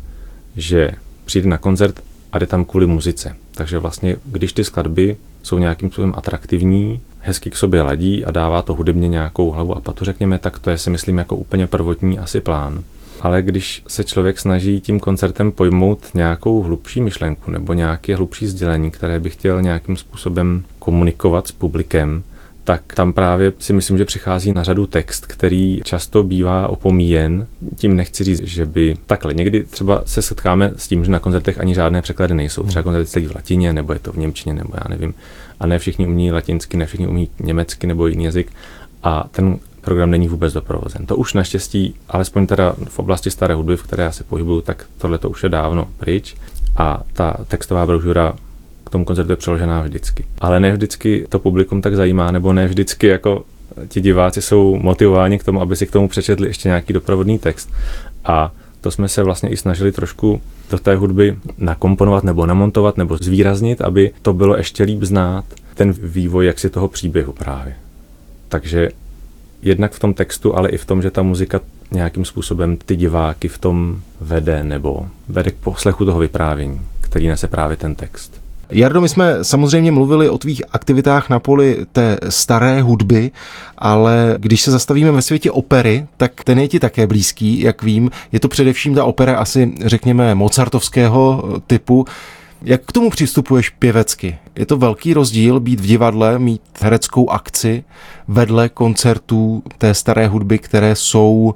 že 0.57 0.91
přijde 1.25 1.49
na 1.49 1.57
koncert 1.57 2.03
a 2.31 2.39
jde 2.39 2.47
tam 2.47 2.65
kvůli 2.65 2.87
muzice. 2.87 3.35
Takže 3.51 3.79
vlastně, 3.79 4.15
když 4.25 4.53
ty 4.53 4.63
skladby 4.63 5.17
jsou 5.43 5.57
nějakým 5.57 5.89
způsobem 5.89 6.13
atraktivní, 6.17 7.01
hezky 7.19 7.49
k 7.49 7.55
sobě 7.55 7.81
ladí 7.81 8.25
a 8.25 8.31
dává 8.31 8.61
to 8.61 8.73
hudebně 8.73 9.07
nějakou 9.07 9.51
hlavu 9.51 9.77
a 9.77 9.81
patu, 9.81 10.05
řekněme, 10.05 10.39
tak 10.39 10.59
to 10.59 10.69
je 10.69 10.77
si 10.77 10.89
myslím 10.89 11.17
jako 11.17 11.35
úplně 11.35 11.67
prvotní 11.67 12.19
asi 12.19 12.41
plán. 12.41 12.83
Ale 13.21 13.41
když 13.41 13.83
se 13.87 14.03
člověk 14.03 14.39
snaží 14.39 14.81
tím 14.81 14.99
koncertem 14.99 15.51
pojmout 15.51 15.99
nějakou 16.13 16.61
hlubší 16.61 17.01
myšlenku 17.01 17.51
nebo 17.51 17.73
nějaké 17.73 18.15
hlubší 18.15 18.47
sdělení, 18.47 18.91
které 18.91 19.19
by 19.19 19.29
chtěl 19.29 19.61
nějakým 19.61 19.97
způsobem 19.97 20.63
komunikovat 20.79 21.47
s 21.47 21.51
publikem, 21.51 22.23
tak 22.63 22.93
tam 22.93 23.13
právě 23.13 23.53
si 23.59 23.73
myslím, 23.73 23.97
že 23.97 24.05
přichází 24.05 24.53
na 24.53 24.63
řadu 24.63 24.87
text, 24.87 25.25
který 25.25 25.81
často 25.83 26.23
bývá 26.23 26.67
opomíjen. 26.67 27.47
Tím 27.75 27.95
nechci 27.95 28.23
říct, 28.23 28.41
že 28.43 28.65
by 28.65 28.97
takhle. 29.05 29.33
Někdy 29.33 29.63
třeba 29.63 30.03
se 30.05 30.21
setkáme 30.21 30.71
s 30.75 30.87
tím, 30.87 31.05
že 31.05 31.11
na 31.11 31.19
koncertech 31.19 31.59
ani 31.59 31.75
žádné 31.75 32.01
překlady 32.01 32.33
nejsou. 32.33 32.63
Třeba 32.63 32.83
koncerty 32.83 33.07
celý 33.07 33.25
v 33.25 33.35
latině, 33.35 33.73
nebo 33.73 33.93
je 33.93 33.99
to 33.99 34.11
v 34.11 34.17
němčině, 34.17 34.53
nebo 34.53 34.73
já 34.73 34.83
nevím. 34.89 35.13
A 35.59 35.67
ne 35.67 35.79
všichni 35.79 36.07
umí 36.07 36.31
latinsky, 36.31 36.77
ne 36.77 36.85
všichni 36.85 37.07
umí 37.07 37.29
německy 37.39 37.87
nebo 37.87 38.07
jiný 38.07 38.23
jazyk. 38.23 38.51
A 39.03 39.27
ten 39.31 39.59
program 39.81 40.11
není 40.11 40.27
vůbec 40.27 40.53
doprovozen. 40.53 41.05
To 41.05 41.15
už 41.15 41.33
naštěstí, 41.33 41.95
alespoň 42.09 42.47
teda 42.47 42.75
v 42.87 42.99
oblasti 42.99 43.31
staré 43.31 43.55
hudby, 43.55 43.77
v 43.77 43.83
které 43.83 44.03
já 44.03 44.11
se 44.11 44.23
pohybuju, 44.23 44.61
tak 44.61 44.85
tohle 44.97 45.17
to 45.17 45.29
už 45.29 45.43
je 45.43 45.49
dávno 45.49 45.87
pryč. 45.97 46.35
A 46.77 47.03
ta 47.13 47.37
textová 47.47 47.85
brožura 47.85 48.33
k 48.85 48.89
tomu 48.89 49.05
koncertu 49.05 49.31
je 49.31 49.35
přeložená 49.35 49.81
vždycky. 49.81 50.25
Ale 50.39 50.59
ne 50.59 50.71
vždycky 50.71 51.25
to 51.29 51.39
publikum 51.39 51.81
tak 51.81 51.95
zajímá, 51.95 52.31
nebo 52.31 52.53
ne 52.53 52.67
vždycky 52.67 53.07
jako 53.07 53.43
ti 53.87 54.01
diváci 54.01 54.41
jsou 54.41 54.75
motivováni 54.75 55.39
k 55.39 55.43
tomu, 55.43 55.61
aby 55.61 55.75
si 55.75 55.87
k 55.87 55.91
tomu 55.91 56.07
přečetli 56.07 56.47
ještě 56.47 56.69
nějaký 56.69 56.93
doprovodný 56.93 57.39
text. 57.39 57.69
A 58.25 58.51
to 58.81 58.91
jsme 58.91 59.07
se 59.07 59.23
vlastně 59.23 59.49
i 59.49 59.57
snažili 59.57 59.91
trošku 59.91 60.41
do 60.71 60.77
té 60.77 60.95
hudby 60.95 61.37
nakomponovat 61.57 62.23
nebo 62.23 62.45
namontovat 62.45 62.97
nebo 62.97 63.17
zvýraznit, 63.17 63.81
aby 63.81 64.11
to 64.21 64.33
bylo 64.33 64.57
ještě 64.57 64.83
líp 64.83 65.03
znát, 65.03 65.45
ten 65.75 65.91
vývoj 65.91 66.45
jaksi 66.45 66.69
toho 66.69 66.87
příběhu 66.87 67.33
právě. 67.33 67.75
Takže 68.49 68.89
jednak 69.61 69.91
v 69.91 69.99
tom 69.99 70.13
textu, 70.13 70.57
ale 70.57 70.69
i 70.69 70.77
v 70.77 70.85
tom, 70.85 71.01
že 71.01 71.11
ta 71.11 71.21
muzika 71.21 71.59
nějakým 71.91 72.25
způsobem 72.25 72.77
ty 72.85 72.95
diváky 72.95 73.47
v 73.47 73.57
tom 73.57 74.01
vede 74.21 74.63
nebo 74.63 75.07
vede 75.27 75.51
k 75.51 75.55
poslechu 75.55 76.05
toho 76.05 76.19
vyprávění, 76.19 76.81
který 77.01 77.27
nese 77.27 77.47
právě 77.47 77.77
ten 77.77 77.95
text. 77.95 78.41
Jardo, 78.73 79.01
my 79.01 79.09
jsme 79.09 79.43
samozřejmě 79.43 79.91
mluvili 79.91 80.29
o 80.29 80.37
tvých 80.37 80.61
aktivitách 80.71 81.29
na 81.29 81.39
poli 81.39 81.85
té 81.91 82.17
staré 82.29 82.81
hudby, 82.81 83.31
ale 83.77 84.35
když 84.37 84.61
se 84.61 84.71
zastavíme 84.71 85.11
ve 85.11 85.21
světě 85.21 85.51
opery, 85.51 86.05
tak 86.17 86.43
ten 86.43 86.59
je 86.59 86.67
ti 86.67 86.79
také 86.79 87.07
blízký, 87.07 87.61
jak 87.61 87.83
vím. 87.83 88.11
Je 88.31 88.39
to 88.39 88.47
především 88.47 88.95
ta 88.95 89.03
opera 89.03 89.37
asi, 89.37 89.73
řekněme, 89.85 90.35
mozartovského 90.35 91.43
typu. 91.67 92.05
Jak 92.63 92.85
k 92.85 92.91
tomu 92.91 93.09
přistupuješ 93.09 93.69
pěvecky? 93.69 94.37
Je 94.55 94.65
to 94.65 94.77
velký 94.77 95.13
rozdíl 95.13 95.59
být 95.59 95.79
v 95.79 95.85
divadle, 95.85 96.39
mít 96.39 96.61
hereckou 96.81 97.29
akci 97.29 97.83
vedle 98.27 98.69
koncertů 98.69 99.63
té 99.77 99.93
staré 99.93 100.27
hudby, 100.27 100.59
které 100.59 100.95
jsou, 100.95 101.53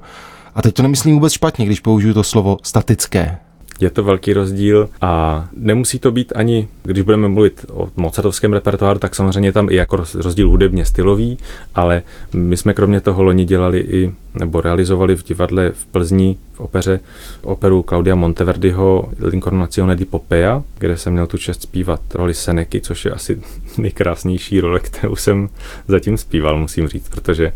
a 0.54 0.62
teď 0.62 0.74
to 0.74 0.82
nemyslím 0.82 1.14
vůbec 1.14 1.32
špatně, 1.32 1.66
když 1.66 1.80
použiju 1.80 2.14
to 2.14 2.22
slovo 2.22 2.58
statické. 2.62 3.38
Je 3.80 3.90
to 3.90 4.02
velký 4.02 4.32
rozdíl 4.32 4.88
a 5.00 5.44
nemusí 5.56 5.98
to 5.98 6.12
být 6.12 6.32
ani, 6.36 6.68
když 6.82 7.02
budeme 7.02 7.28
mluvit 7.28 7.66
o 7.70 7.88
mozartovském 7.96 8.52
repertoáru, 8.52 8.98
tak 8.98 9.14
samozřejmě 9.14 9.52
tam 9.52 9.70
i 9.70 9.74
jako 9.74 10.04
rozdíl 10.14 10.48
hudebně 10.48 10.84
stylový, 10.84 11.38
ale 11.74 12.02
my 12.32 12.56
jsme 12.56 12.74
kromě 12.74 13.00
toho 13.00 13.22
loni 13.22 13.44
dělali 13.44 13.78
i, 13.78 14.12
nebo 14.34 14.60
realizovali 14.60 15.16
v 15.16 15.24
divadle 15.24 15.70
v 15.70 15.86
Plzni 15.86 16.36
v 16.52 16.60
opeře 16.60 17.00
operu 17.42 17.84
Claudia 17.88 18.14
Monteverdiho 18.14 19.08
L'incarnazione 19.20 19.96
di 19.96 20.04
Popea, 20.04 20.62
kde 20.78 20.96
jsem 20.96 21.12
měl 21.12 21.26
tu 21.26 21.38
čest 21.38 21.62
zpívat 21.62 22.00
roli 22.14 22.34
Seneky, 22.34 22.80
což 22.80 23.04
je 23.04 23.10
asi 23.10 23.42
nejkrásnější 23.78 24.60
role, 24.60 24.80
kterou 24.80 25.16
jsem 25.16 25.48
zatím 25.88 26.16
zpíval, 26.16 26.58
musím 26.58 26.88
říct, 26.88 27.08
protože 27.08 27.52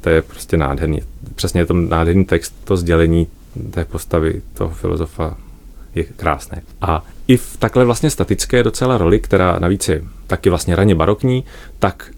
to 0.00 0.10
je 0.10 0.22
prostě 0.22 0.56
nádherný. 0.56 1.02
Přesně 1.34 1.60
je 1.60 1.66
to 1.66 1.74
nádherný 1.74 2.24
text, 2.24 2.54
to 2.64 2.76
sdělení 2.76 3.26
té 3.70 3.84
postavy 3.84 4.42
toho 4.54 4.70
filozofa 4.70 5.36
je 5.94 6.04
krásné. 6.04 6.62
A 6.80 7.04
i 7.28 7.36
v 7.36 7.56
takhle 7.58 7.84
vlastně 7.84 8.10
statické 8.10 8.62
docela 8.62 8.98
roli, 8.98 9.20
která 9.20 9.58
navíc 9.58 9.88
je 9.88 10.02
taky 10.26 10.50
vlastně 10.50 10.76
raně 10.76 10.94
barokní, 10.94 11.44
tak 11.78 12.10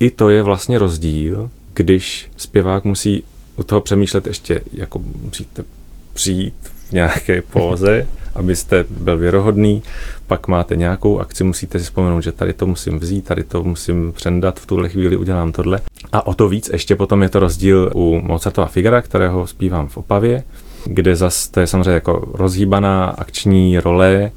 i 0.00 0.10
to 0.10 0.28
je 0.30 0.42
vlastně 0.42 0.78
rozdíl, 0.78 1.50
když 1.74 2.30
zpěvák 2.36 2.84
musí 2.84 3.24
u 3.56 3.62
toho 3.62 3.80
přemýšlet 3.80 4.26
ještě, 4.26 4.60
jako 4.72 4.98
musíte 5.22 5.64
přijít 6.12 6.54
v 6.88 6.92
nějaké 6.92 7.42
póze, 7.42 8.06
abyste 8.34 8.84
byl 8.90 9.18
věrohodný, 9.18 9.82
pak 10.26 10.48
máte 10.48 10.76
nějakou 10.76 11.18
akci, 11.18 11.44
musíte 11.44 11.78
si 11.78 11.84
vzpomenout, 11.84 12.20
že 12.20 12.32
tady 12.32 12.52
to 12.52 12.66
musím 12.66 12.98
vzít, 12.98 13.24
tady 13.24 13.44
to 13.44 13.62
musím 13.64 14.12
přendat, 14.12 14.60
v 14.60 14.66
tuhle 14.66 14.88
chvíli 14.88 15.16
udělám 15.16 15.52
tohle. 15.52 15.80
A 16.12 16.26
o 16.26 16.34
to 16.34 16.48
víc 16.48 16.70
ještě 16.72 16.96
potom 16.96 17.22
je 17.22 17.28
to 17.28 17.40
rozdíl 17.40 17.90
u 17.94 18.20
Mozartova 18.20 18.66
Figara, 18.66 19.02
kterého 19.02 19.46
zpívám 19.46 19.88
v 19.88 19.96
Opavě, 19.96 20.42
kde 20.86 21.16
zase 21.16 21.50
to 21.50 21.60
je 21.60 21.66
samozřejmě 21.66 21.90
jako 21.90 22.28
rozhýbaná 22.34 23.04
akční 23.04 23.80
role, 23.80 24.30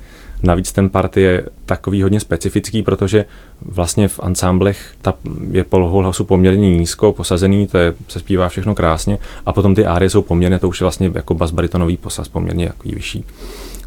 Navíc 0.43 0.71
ten 0.71 0.89
part 0.89 1.17
je 1.17 1.45
takový 1.65 2.01
hodně 2.01 2.19
specifický, 2.19 2.83
protože 2.83 3.25
vlastně 3.61 4.07
v 4.07 4.19
ansámblech 4.23 4.93
ta 5.01 5.13
je 5.51 5.63
polohou 5.63 5.97
hlasu 5.97 6.23
poměrně 6.23 6.77
nízko 6.77 7.13
posazený, 7.13 7.67
to 7.67 7.77
je, 7.77 7.93
se 8.07 8.19
zpívá 8.19 8.49
všechno 8.49 8.75
krásně 8.75 9.17
a 9.45 9.53
potom 9.53 9.75
ty 9.75 9.85
árie 9.85 10.09
jsou 10.09 10.21
poměrně, 10.21 10.59
to 10.59 10.67
už 10.67 10.81
je 10.81 10.85
vlastně 10.85 11.11
jako 11.13 11.33
bas 11.33 11.51
baritonový 11.51 11.97
posaz, 11.97 12.27
poměrně 12.27 12.67
takový 12.67 12.95
vyšší. 12.95 13.25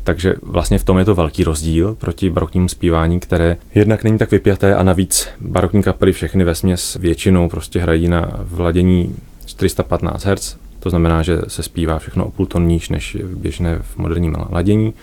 Takže 0.04 0.34
vlastně 0.42 0.78
v 0.78 0.84
tom 0.84 0.98
je 0.98 1.04
to 1.04 1.14
velký 1.14 1.44
rozdíl 1.44 1.94
proti 1.94 2.30
baroknímu 2.30 2.68
zpívání, 2.68 3.20
které 3.20 3.56
jednak 3.74 4.04
není 4.04 4.18
tak 4.18 4.30
vypjaté 4.30 4.74
a 4.74 4.82
navíc 4.82 5.28
barokní 5.40 5.82
kapely 5.82 6.12
všechny 6.12 6.44
ve 6.44 6.54
směs 6.54 6.96
většinou 7.00 7.48
prostě 7.48 7.80
hrají 7.80 8.08
na 8.08 8.30
vladění 8.38 9.16
415 9.46 10.24
Hz, 10.24 10.56
to 10.82 10.90
znamená, 10.90 11.22
že 11.22 11.38
se 11.48 11.62
zpívá 11.62 11.98
všechno 11.98 12.24
o 12.24 12.30
půl 12.30 12.46
ton 12.46 12.66
níž 12.66 12.88
než 12.88 13.16
běžné 13.24 13.78
v 13.78 13.96
moderním 13.96 14.36
ladění. 14.50 14.94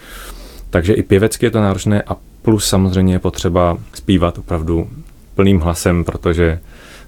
Takže 0.69 0.93
i 0.93 1.03
pěvecky 1.03 1.45
je 1.45 1.51
to 1.51 1.61
náročné 1.61 2.01
a 2.01 2.17
plus 2.41 2.65
samozřejmě 2.65 3.13
je 3.13 3.19
potřeba 3.19 3.77
zpívat 3.93 4.37
opravdu 4.37 4.89
plným 5.35 5.59
hlasem, 5.59 6.03
protože 6.03 6.59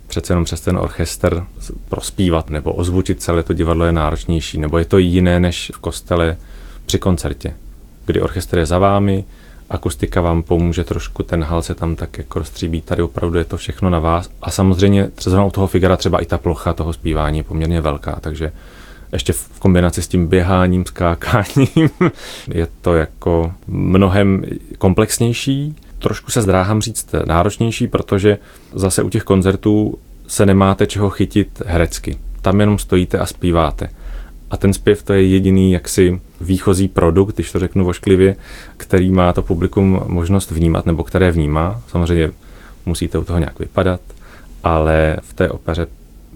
přece 0.08 0.32
jenom 0.32 0.46
přes 0.46 0.62
ten 0.62 0.78
orchestr 0.78 1.44
prospívat 1.90 2.50
nebo 2.50 2.74
ozvučit 2.74 3.22
celé 3.22 3.44
to 3.44 3.54
divadlo 3.54 3.86
je 3.86 3.92
náročnější, 3.92 4.58
nebo 4.58 4.78
je 4.78 4.86
to 4.86 4.98
jiné 4.98 5.40
než 5.40 5.72
v 5.76 5.78
kostele 5.78 6.38
při 6.86 7.00
koncertě, 7.00 7.54
kdy 8.06 8.22
orchestr 8.22 8.58
je 8.58 8.66
za 8.66 8.80
vámi, 8.80 9.24
akustika 9.72 10.22
vám 10.22 10.44
pomůže 10.44 10.84
trošku, 10.84 11.24
ten 11.24 11.44
hal 11.44 11.62
se 11.62 11.76
tam 11.76 11.96
tak 11.96 12.18
jako 12.18 12.40
rozstříbí, 12.40 12.82
tady 12.82 13.04
opravdu 13.04 13.38
je 13.38 13.46
to 13.46 13.58
všechno 13.58 13.90
na 13.90 14.00
vás 14.00 14.30
a 14.42 14.52
samozřejmě 14.52 15.08
třeba 15.16 15.46
u 15.46 15.52
toho 15.52 15.68
figura 15.68 15.98
třeba 15.98 16.20
i 16.20 16.26
ta 16.26 16.38
plocha 16.38 16.74
toho 16.74 16.94
zpívání 16.94 17.38
je 17.38 17.44
poměrně 17.44 17.82
velká, 17.82 18.18
takže 18.22 18.52
ještě 19.12 19.34
v 19.34 19.60
kombinaci 19.60 20.02
s 20.02 20.08
tím 20.08 20.28
běháním, 20.28 20.86
skákáním, 20.86 21.90
je 22.48 22.68
to 22.82 22.96
jako 22.96 23.54
mnohem 23.68 24.44
komplexnější. 24.78 25.76
Trošku 26.00 26.32
se 26.32 26.42
zdráhám 26.42 26.82
říct 26.82 27.16
náročnější, 27.26 27.88
protože 27.88 28.38
zase 28.74 29.04
u 29.04 29.10
těch 29.10 29.24
koncertů 29.24 29.98
se 30.28 30.46
nemáte 30.46 30.88
čeho 30.88 31.10
chytit 31.10 31.62
herecky. 31.66 32.18
Tam 32.42 32.60
jenom 32.60 32.78
stojíte 32.78 33.20
a 33.20 33.26
zpíváte. 33.26 33.90
A 34.52 34.58
ten 34.58 34.74
zpěv 34.74 35.04
to 35.04 35.14
je 35.14 35.28
jediný 35.28 35.72
jaksi 35.72 36.22
výchozí 36.42 36.88
produkt, 36.88 37.36
když 37.36 37.52
to 37.52 37.60
řeknu 37.60 37.86
vošklivě, 37.86 38.36
který 38.78 39.12
má 39.12 39.34
to 39.34 39.42
publikum 39.42 40.02
možnost 40.08 40.52
vnímat, 40.52 40.86
nebo 40.86 41.04
které 41.04 41.32
vnímá. 41.32 41.82
Samozřejmě 41.88 42.32
musíte 42.86 43.18
u 43.18 43.24
toho 43.24 43.40
nějak 43.40 43.60
vypadat, 43.60 44.02
ale 44.64 45.18
v 45.22 45.34
té 45.34 45.50
opeře 45.50 45.88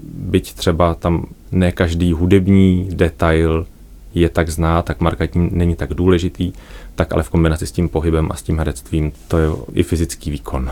byť 0.04 0.54
třeba 0.54 0.94
tam 0.94 1.26
ne 1.52 1.72
každý 1.72 2.14
hudební 2.14 2.90
detail 2.92 3.66
je 4.14 4.30
tak 4.30 4.50
zná, 4.50 4.82
tak 4.82 5.02
markantní 5.02 5.50
není 5.52 5.76
tak 5.76 5.94
důležitý, 5.94 6.54
tak 6.96 7.14
ale 7.14 7.24
v 7.24 7.30
kombinaci 7.30 7.68
s 7.68 7.72
tím 7.72 7.90
pohybem 7.90 8.28
a 8.32 8.36
s 8.36 8.42
tím 8.42 8.58
herectvím 8.58 9.12
to 9.28 9.38
je 9.38 9.50
i 9.74 9.84
fyzický 9.84 10.32
výkon. 10.32 10.72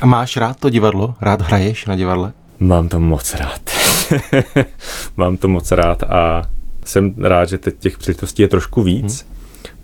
A 0.00 0.06
máš 0.06 0.36
rád 0.36 0.60
to 0.60 0.70
divadlo? 0.70 1.14
Rád 1.20 1.42
hraješ 1.42 1.86
na 1.86 1.96
divadle? 1.96 2.32
Mám 2.60 2.88
to 2.88 3.00
moc 3.00 3.34
rád. 3.34 3.60
Mám 5.16 5.36
to 5.36 5.48
moc 5.48 5.70
rád 5.72 6.02
a 6.02 6.48
jsem 6.88 7.14
rád, 7.18 7.48
že 7.48 7.58
teď 7.58 7.78
těch 7.78 7.98
příležitostí 7.98 8.42
je 8.42 8.48
trošku 8.48 8.82
víc, 8.82 9.22
hmm. 9.22 9.34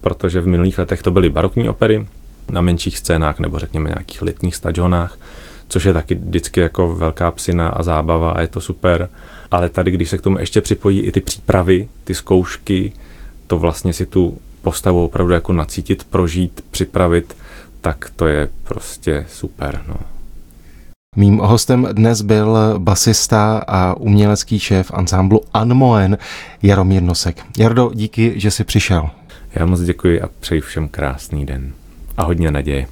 protože 0.01 0.41
v 0.41 0.47
minulých 0.47 0.79
letech 0.79 1.03
to 1.03 1.11
byly 1.11 1.31
barokní 1.31 1.69
opery 1.69 2.07
na 2.51 2.61
menších 2.61 2.99
scénách 2.99 3.41
nebo 3.41 3.59
řekněme 3.59 3.89
nějakých 3.89 4.23
letních 4.23 4.57
stadionách 4.57 5.19
což 5.69 5.85
je 5.85 5.93
taky 5.93 6.15
vždycky 6.15 6.61
jako 6.61 6.95
velká 6.95 7.31
psina 7.31 7.69
a 7.69 7.83
zábava 7.83 8.33
a 8.33 8.41
je 8.41 8.49
to 8.49 8.61
super. 8.61 9.09
Ale 9.51 9.69
tady, 9.69 9.91
když 9.91 10.11
se 10.11 10.19
k 10.19 10.23
tomu 10.23 10.39
ještě 10.39 10.61
připojí 10.61 11.01
i 11.01 11.13
ty 11.13 11.21
přípravy, 11.21 11.89
ty 12.05 12.15
zkoušky, 12.15 12.93
to 13.47 13.59
vlastně 13.59 13.93
si 13.93 14.07
tu 14.07 14.39
postavu 14.63 15.05
opravdu 15.05 15.33
jako 15.33 15.53
nacítit, 15.53 16.05
prožít, 16.05 16.65
připravit, 16.71 17.37
tak 17.81 18.11
to 18.17 18.27
je 18.27 18.49
prostě 18.65 19.27
super. 19.29 19.83
No. 19.89 19.97
Mým 21.17 21.39
hostem 21.39 21.89
dnes 21.93 22.23
byl 22.23 22.79
basista 22.79 23.59
a 23.69 23.95
umělecký 23.95 24.59
šéf 24.59 24.91
ansámblu 24.95 25.41
Anmoen 25.53 26.19
Jaromír 26.63 27.03
Nosek. 27.03 27.37
Jardo, 27.59 27.91
díky, 27.95 28.33
že 28.37 28.51
jsi 28.51 28.65
přišel. 28.65 29.11
Já 29.55 29.67
moc 29.67 29.81
děkuji 29.81 30.21
a 30.21 30.29
přeji 30.41 30.61
všem 30.61 30.89
krásný 30.89 31.47
den 31.47 31.73
a 32.17 32.23
hodně 32.23 32.51
naděje. 32.51 32.87